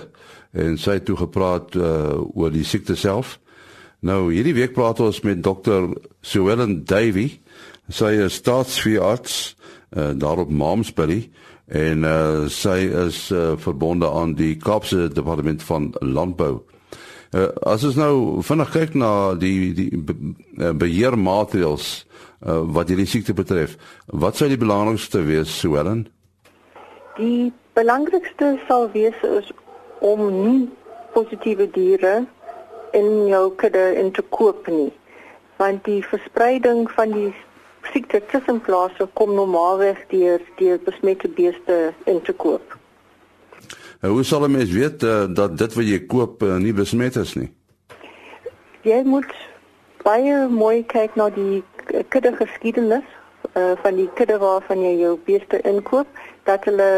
en 0.50 0.74
sy 0.82 0.98
het 0.98 1.06
toe 1.06 1.16
gepraat 1.16 1.78
uh, 1.78 2.18
oor 2.34 2.50
die 2.50 2.66
siekte 2.66 2.98
self. 2.98 3.38
Nou 4.02 4.32
hierdie 4.34 4.56
week 4.58 4.74
praat 4.74 5.00
ons 5.00 5.22
met 5.22 5.42
Dr. 5.46 5.92
Suellen 6.20 6.82
Davey. 6.84 7.38
Sy 7.86 8.16
is 8.26 8.42
staatsveearts 8.42 9.54
uh, 9.94 10.10
daar 10.18 10.42
op 10.42 10.50
Momsbury 10.50 11.28
en 11.70 12.02
uh, 12.02 12.46
sy 12.50 12.80
is 13.06 13.28
uh, 13.30 13.54
verbonde 13.62 14.10
aan 14.10 14.34
die 14.34 14.56
Kaapse 14.58 15.06
Departement 15.06 15.62
van 15.62 15.92
Landbou. 16.02 16.64
Uh, 17.34 17.48
as 17.66 17.84
ons 17.84 17.96
nou 17.98 18.42
vinnig 18.46 18.70
kyk 18.70 18.92
na 18.94 19.10
die 19.34 19.72
die 19.74 19.88
eh, 19.90 20.70
beheermaatreëls 20.70 21.86
uh, 22.46 22.60
wat 22.76 22.92
hierdie 22.92 23.08
siekte 23.10 23.34
betref, 23.34 23.74
wat 24.06 24.38
sou 24.38 24.46
die 24.48 24.60
belangrikste 24.60 25.24
wees, 25.26 25.50
Suellen? 25.50 26.04
Die 27.18 27.50
belangrikste 27.74 28.54
sal 28.68 28.86
wees 28.94 29.18
is 29.26 29.50
om 30.06 30.22
nie 30.30 30.68
positiewe 31.16 31.66
diere 31.74 32.22
in 32.94 33.26
jou 33.32 33.50
kudde 33.58 33.84
in 33.98 34.12
te 34.14 34.22
koop 34.22 34.70
nie. 34.70 34.92
Want 35.58 35.84
die 35.88 36.02
verspreiding 36.06 36.86
van 36.94 37.12
die 37.16 37.30
siekte 37.90 38.22
tussen 38.30 38.60
plase 38.60 39.08
kom 39.18 39.34
normaalweg 39.34 40.04
deur 40.14 40.42
deur 40.60 40.78
besmette 40.84 41.28
beeste 41.28 41.94
in 42.04 42.22
te 42.22 42.32
koop. 42.32 42.76
Uh, 44.06 44.12
hoe 44.12 44.24
sal 44.24 44.44
'n 44.44 44.50
mens 44.50 44.70
weet 44.70 45.02
uh, 45.02 45.24
dat 45.28 45.58
dit 45.58 45.74
wat 45.74 45.84
jy 45.84 46.06
koop 46.06 46.42
uh, 46.42 46.56
nie 46.56 46.72
besmet 46.72 47.16
is 47.16 47.34
nie? 47.34 47.48
Jy 48.80 49.02
moet 49.02 49.32
baie 50.06 50.46
mooi 50.48 50.84
kyk 50.86 51.16
na 51.18 51.26
die 51.34 51.64
kudde 52.08 52.30
geskiedenis 52.38 53.08
uh, 53.58 53.72
van 53.82 53.98
die 53.98 54.08
kudde 54.14 54.38
waarvan 54.38 54.84
jy 54.84 54.94
jou 55.00 55.18
beeste 55.26 55.58
inkoop, 55.60 56.06
dat 56.46 56.64
hulle 56.70 56.90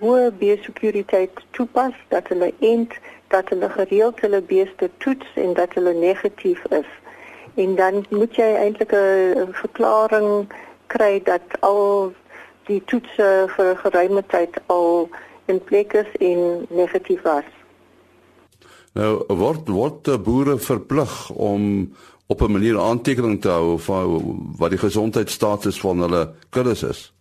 hoë 0.00 0.32
biosekuriteit 0.40 1.44
toepas, 1.50 1.92
dat 2.08 2.28
hulle 2.32 2.52
eend, 2.64 2.96
dat 3.28 3.48
hulle 3.52 3.68
gereeld 3.76 4.20
hulle 4.24 4.40
beeste 4.40 4.90
toets 5.04 5.28
en 5.34 5.52
dat 5.54 5.74
hulle 5.76 5.92
negatief 5.92 6.64
is. 6.70 6.88
En 7.54 7.74
dan 7.76 8.04
moet 8.08 8.36
jy 8.36 8.48
eintlik 8.64 8.96
'n 8.96 9.52
verklaring 9.52 10.48
kry 10.86 11.20
dat 11.24 11.44
al 11.60 12.14
die 12.64 12.80
toetse 12.84 13.28
vir 13.56 13.74
'n 13.74 13.82
geruime 13.84 14.24
tyd 14.26 14.56
al 14.66 15.10
in 15.50 15.58
plek 15.64 15.92
is 15.92 16.10
en 16.18 16.66
negatief 16.68 17.22
was. 17.26 17.48
Nou 18.98 19.10
word 19.28 19.68
word 19.68 20.08
boere 20.24 20.56
verplig 20.58 21.30
om 21.30 21.92
op 22.26 22.42
'n 22.42 22.52
manier 22.52 22.78
aantekening 22.78 23.40
te 23.40 23.48
hou 23.48 23.78
van 23.78 24.06
wat 24.58 24.70
die 24.70 24.78
gesondheidsstatus 24.78 25.80
van 25.80 25.98
hulle 25.98 26.32
kuddes 26.50 26.82
is. 26.82 27.12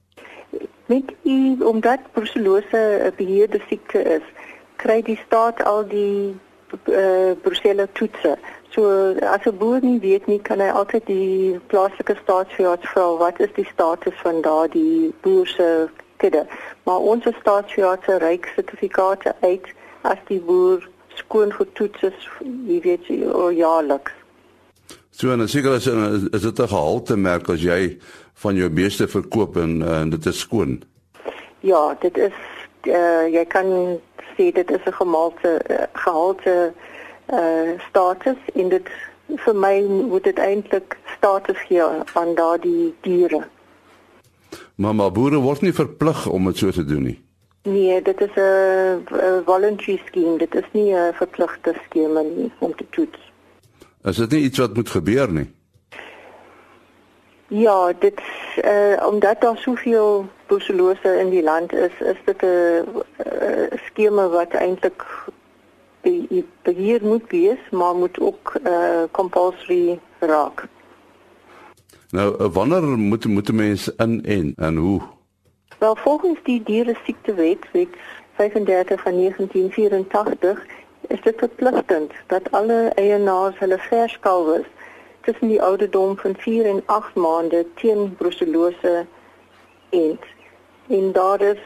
Met 0.85 1.13
die 1.21 1.65
omdat 1.65 1.99
brucellose 2.11 2.81
'n 3.05 3.13
beheerde 3.17 3.61
siekte 3.67 4.01
is, 4.03 4.25
kry 4.75 5.01
die 5.01 5.19
staat 5.25 5.63
al 5.63 5.87
die 5.87 6.35
uh, 6.85 6.97
eh, 6.99 7.37
brucella 7.41 7.87
toetse. 7.93 8.37
So 8.69 9.13
as 9.21 9.45
'n 9.45 9.57
boer 9.57 9.79
nie 9.81 9.99
weet 9.99 10.25
nie, 10.25 10.41
kan 10.41 10.59
hy 10.59 10.69
altyd 10.69 11.05
die 11.05 11.59
plaaslike 11.67 12.15
staatsveearts 12.21 12.89
vra 12.89 13.17
wat 13.17 13.39
is 13.39 13.53
die 13.55 13.67
status 13.73 14.13
van 14.21 14.41
daardie 14.41 15.13
boer 15.21 15.47
se 15.47 15.89
kudde. 16.21 16.45
Maar 16.83 17.09
ons 17.11 17.25
staatsveeartse 17.39 18.17
reik 18.23 18.51
sertifikate 18.55 19.35
uit 19.41 19.67
as 20.07 20.21
die 20.27 20.39
boer 20.39 20.85
skoon 21.19 21.51
getoets 21.53 22.07
is, 22.11 22.29
jy 22.67 22.79
weet 22.85 23.09
jaarliks. 23.55 24.15
So 25.19 25.31
en 25.31 25.47
seker 25.51 25.75
is 25.75 25.87
is 26.31 26.41
dit 26.41 26.59
'n 26.59 26.67
gehalte 26.67 27.17
merk 27.17 27.49
as 27.49 27.61
jy 27.61 27.97
van 28.33 28.55
jou 28.55 28.69
beeste 28.69 29.07
verkoop 29.07 29.57
en, 29.57 29.81
en 29.83 30.09
dit 30.09 30.25
is 30.25 30.39
skoon. 30.39 30.81
Ja, 31.59 31.97
dit 31.99 32.17
is 32.17 32.37
uh, 32.87 33.27
jy 33.27 33.45
kan 33.45 33.99
sê 34.35 34.51
dit 34.51 34.71
is 34.71 34.83
'n 34.85 34.93
gemalte 35.01 35.61
uh, 35.67 35.83
gehalte 35.93 36.73
uh, 37.33 37.79
status 37.89 38.39
en 38.53 38.69
dit 38.69 38.87
vir 39.45 39.55
my 39.55 39.81
moet 39.81 40.23
dit 40.23 40.39
eintlik 40.39 40.97
status 41.17 41.59
gee 41.67 41.83
aan 42.13 42.35
daardie 42.35 42.95
diere. 43.01 43.43
Maar 44.79 44.95
maar 44.95 45.11
boere 45.11 45.39
word 45.43 45.61
nie 45.61 45.73
verplig 45.75 46.27
om 46.31 46.45
dit 46.47 46.57
so 46.57 46.71
te 46.71 46.85
doen 46.85 47.03
nie. 47.03 47.17
Nee, 47.67 48.01
dit 48.01 48.21
is 48.21 48.35
'n 48.35 49.41
voluntary 49.45 50.01
scheme. 50.05 50.37
Dit 50.37 50.55
is 50.55 50.67
nie 50.71 50.93
'n 50.95 51.13
verpligte 51.13 51.73
skema 51.85 52.21
nie 52.21 52.51
om 52.59 52.75
te 52.75 52.85
toets. 52.89 53.19
Is 54.03 54.15
dit 54.15 54.31
nie 54.31 54.41
iets 54.41 54.57
wat 54.57 54.75
moet 54.75 54.89
gebeur 54.89 55.31
nie? 55.31 55.51
Ja, 57.47 57.93
dit 57.99 58.21
uh 58.63 59.07
omdat 59.07 59.41
daar 59.41 59.57
soveel 59.57 60.27
brucellose 60.45 61.19
in 61.19 61.29
die 61.29 61.43
land 61.43 61.73
is, 61.73 61.93
is 61.99 62.17
dit 62.25 62.41
'n 62.41 62.85
skema 63.85 64.27
wat 64.27 64.53
eintlik 64.53 65.05
beheer 66.61 67.03
moet 67.03 67.27
wees, 67.27 67.69
maar 67.71 67.95
moet 67.95 68.19
ook 68.19 68.53
uh 68.63 69.03
compulsory 69.11 69.99
raak. 70.19 70.67
Nou, 72.11 72.39
eh, 72.39 72.47
wanneer 72.51 72.81
moet 72.83 73.25
moet 73.25 73.51
mense 73.51 73.93
in 73.97 74.25
en 74.25 74.53
en 74.55 74.75
hoe? 74.75 75.01
Wel 75.77 75.95
volgens 75.95 76.39
die 76.43 76.63
diere 76.63 76.95
siektewet 77.03 77.71
wet 77.71 77.87
35 78.33 79.01
van 79.01 79.15
1984 79.15 80.65
is 81.07 81.21
dit 81.21 81.35
verpligtend 81.37 82.11
dat 82.27 82.51
alle 82.51 82.91
eienaars 82.95 83.59
hulle 83.59 83.77
verskalwes 83.77 84.65
tussen 85.21 85.47
die 85.47 85.61
ouderdom 85.61 86.17
van 86.17 86.35
4 86.37 86.65
en 86.65 86.83
8 86.85 87.15
maande 87.15 87.65
teen 87.75 88.15
brucellose 88.17 89.05
eend. 89.89 90.23
En 90.87 91.11
daar 91.11 91.41
is 91.41 91.61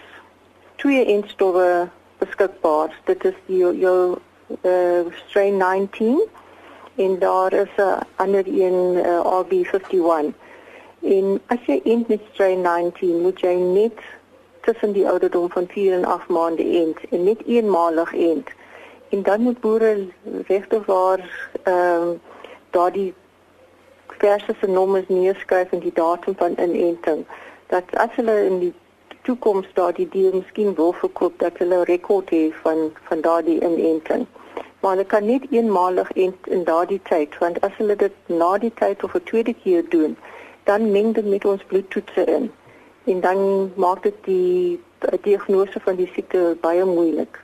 twee 0.76 1.06
eendstowwe 1.06 1.90
beskikbaar. 2.18 3.00
Dit 3.04 3.24
is 3.24 3.36
die 3.46 3.78
jou 3.78 4.18
uh, 4.62 5.00
strain 5.26 5.58
19 5.58 6.22
en 6.96 7.20
daar 7.20 7.54
is 7.54 7.74
'n 7.78 8.06
ander 8.16 8.44
een 8.48 8.94
uh, 8.94 9.42
RB51. 9.42 10.34
En 11.02 11.42
as 11.48 11.66
jy 11.66 11.82
eend 11.84 12.08
met 12.08 12.22
strain 12.32 12.62
19 12.62 13.22
moet 13.22 13.40
jy 13.40 13.54
net 13.54 13.98
tussen 14.62 14.92
die 14.92 15.10
ouderdom 15.10 15.50
van 15.50 15.68
4 15.68 15.94
en 15.94 16.06
8 16.06 16.28
maande 16.28 16.64
eend 16.64 16.98
en 17.10 17.24
net 17.24 17.46
eenmalig 17.46 18.14
eend. 18.14 18.48
En 19.10 19.24
dan 19.24 19.42
moet 19.42 19.60
boere 19.60 20.08
regtig 20.48 20.86
waar 20.86 21.50
ehm 21.64 22.10
uh, 22.10 22.16
daardie 22.70 23.14
verse 24.08 24.56
se 24.60 24.68
nommers 24.68 25.08
neerskryf 25.08 25.72
en 25.72 25.80
die 25.80 25.94
datum 25.94 26.36
van 26.36 26.54
inenting 26.58 27.26
dat 27.74 27.84
as 27.98 28.16
hulle 28.16 28.36
in 28.46 28.60
die 28.60 28.74
toekoms 29.28 29.68
daardie 29.78 30.08
dier 30.16 30.36
miskien 30.36 30.74
wil 30.80 30.94
verkoop 31.02 31.40
dat 31.44 31.58
hulle 31.62 31.78
'n 31.82 31.90
rekord 31.90 32.30
het 32.30 32.56
van 32.64 32.80
van 33.08 33.22
daardie 33.22 33.60
inenting. 33.70 34.26
Maar 34.84 34.98
hulle 34.98 35.06
kan 35.08 35.26
net 35.26 35.46
eenmalig 35.50 36.12
in, 36.20 36.34
in 36.52 36.66
daardie 36.68 37.00
tyd 37.08 37.38
want 37.40 37.62
as 37.64 37.76
hulle 37.80 37.96
dit 37.96 38.16
na 38.28 38.58
die 38.60 38.74
tyd 38.76 39.04
of 39.08 39.16
'n 39.16 39.24
tweede 39.30 39.54
keer 39.64 39.84
doen, 39.90 40.18
dan 40.68 40.92
meng 40.92 41.14
dit 41.16 41.26
met 41.26 41.46
ons 41.46 41.64
bloedtoetse 41.72 42.26
in 42.26 42.52
en 43.04 43.22
dan 43.22 43.72
maak 43.76 44.04
dit 44.04 44.20
die 44.24 44.80
diagnose 45.22 45.80
van 45.84 45.96
die 45.96 46.10
siekte 46.14 46.58
baie 46.62 46.86
moeilik. 46.86 47.40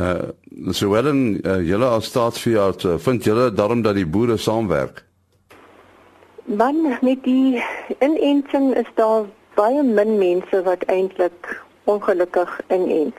Uh 0.00 0.28
so 0.70 0.90
wel 0.90 1.02
dan 1.02 1.20
uh, 1.42 1.60
julle 1.68 1.86
as 1.86 2.04
staatsveearts 2.04 2.84
uh, 2.84 2.94
vind 2.98 3.24
julle 3.24 3.52
daarom 3.52 3.82
dat 3.82 3.94
die 3.94 4.06
boere 4.06 4.36
saamwerk. 4.36 5.04
Man 6.44 6.96
met 7.00 7.24
die 7.24 7.62
inenting 7.98 8.74
is 8.76 8.90
daar 8.94 9.24
baie 9.54 9.82
min 9.82 10.18
mense 10.18 10.62
wat 10.62 10.82
eintlik 10.82 11.62
ongelukkig 11.84 12.60
inent. 12.68 13.16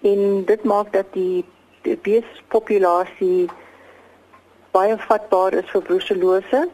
En 0.00 0.44
dit 0.44 0.64
maak 0.64 0.92
dat 0.92 1.06
die, 1.12 1.44
die 1.88 1.96
beespopulasie 2.04 3.48
baie 4.76 4.96
vatbaar 5.08 5.56
is 5.62 5.70
vir 5.72 5.84
brucellose 5.88 6.66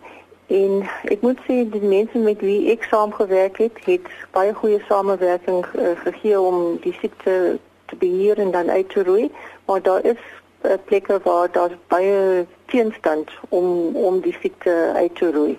en 0.53 0.73
ek 1.13 1.23
moet 1.25 1.41
sê 1.47 1.63
die 1.73 1.83
mense 1.83 2.21
met 2.21 2.43
wie 2.45 2.71
ek 2.73 2.85
saamgewerk 2.91 3.61
het, 3.63 3.79
het 3.87 4.09
baie 4.37 4.53
goeie 4.55 4.81
samewerking 4.89 5.63
uh, 5.73 5.95
gegee 6.05 6.41
om 6.41 6.77
die 6.85 6.93
siekte 7.01 7.57
te 7.89 7.97
beheer 8.01 8.41
en 8.43 8.51
dan 8.53 8.71
uit 8.71 8.89
te 8.93 9.05
roei, 9.05 9.31
maar 9.69 9.83
daar 9.83 10.05
is 10.05 10.21
uh, 10.65 10.77
plekke 10.85 11.21
waar 11.25 11.49
daar 11.53 11.79
baie 11.89 12.45
teenstand 12.73 13.31
om 13.49 13.97
om 13.97 14.21
die 14.21 14.37
siekte 14.41 14.93
uit 14.97 15.17
te 15.17 15.31
roei. 15.33 15.57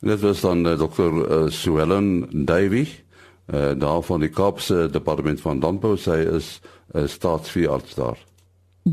Dit 0.00 0.20
was 0.20 0.40
dan 0.40 0.66
uh, 0.66 0.76
Dr. 0.78 1.02
Uh, 1.02 1.48
Suellen 1.48 2.28
Davey, 2.30 2.86
uh, 3.54 3.72
daar 3.78 4.02
van 4.02 4.20
die 4.20 4.28
Kaapse 4.28 4.88
Departement 4.90 5.40
van 5.40 5.60
Landbou, 5.60 5.96
sy 5.96 6.18
is 6.36 6.60
'n 6.92 6.98
uh, 6.98 7.08
staatsveearts 7.08 7.94
daar. 7.94 8.18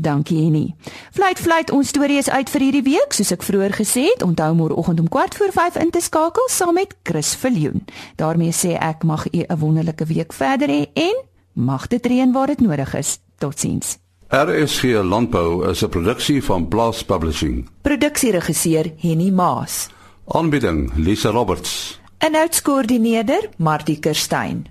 Dankie 0.00 0.42
Henny. 0.42 0.74
Fluit 1.12 1.38
fluit 1.38 1.70
ons 1.70 1.88
storie 1.88 2.18
is 2.18 2.30
uit 2.30 2.50
vir 2.50 2.60
hierdie 2.60 2.82
week, 2.82 3.12
soos 3.16 3.32
ek 3.32 3.42
vroeër 3.46 3.76
gesê 3.78 4.06
het. 4.12 4.22
Onthou 4.22 4.52
môreoggend 4.54 5.00
om 5.00 5.08
4:45 5.08 5.80
in 5.80 5.90
te 5.90 6.00
skakel 6.00 6.48
saam 6.52 6.74
met 6.74 6.96
Chris 7.02 7.34
Viljoen. 7.34 7.84
daarmee 8.16 8.52
sê 8.52 8.76
ek 8.78 9.04
mag 9.04 9.26
u 9.32 9.44
'n 9.48 9.58
wonderlike 9.58 10.04
week 10.04 10.32
verder 10.32 10.68
hê 10.68 10.86
en 10.92 11.16
mag 11.52 11.86
dit 11.86 12.06
reën 12.06 12.32
waar 12.32 12.46
dit 12.46 12.60
nodig 12.60 12.94
is. 12.94 13.18
Totsiens. 13.38 13.98
RSG 14.28 14.82
Landbou 15.02 15.68
is 15.70 15.82
'n 15.82 15.88
produksie 15.88 16.44
van 16.44 16.68
Blast 16.68 17.06
Publishing. 17.06 17.68
Produksieregisseur 17.82 18.92
Henny 18.96 19.30
Maas. 19.30 19.88
Aanbieding 20.26 20.92
Lisa 20.96 21.30
Roberts. 21.30 22.00
Inhoudskoördineerder 22.24 23.48
Martie 23.58 24.00
Kerstyn. 24.00 24.68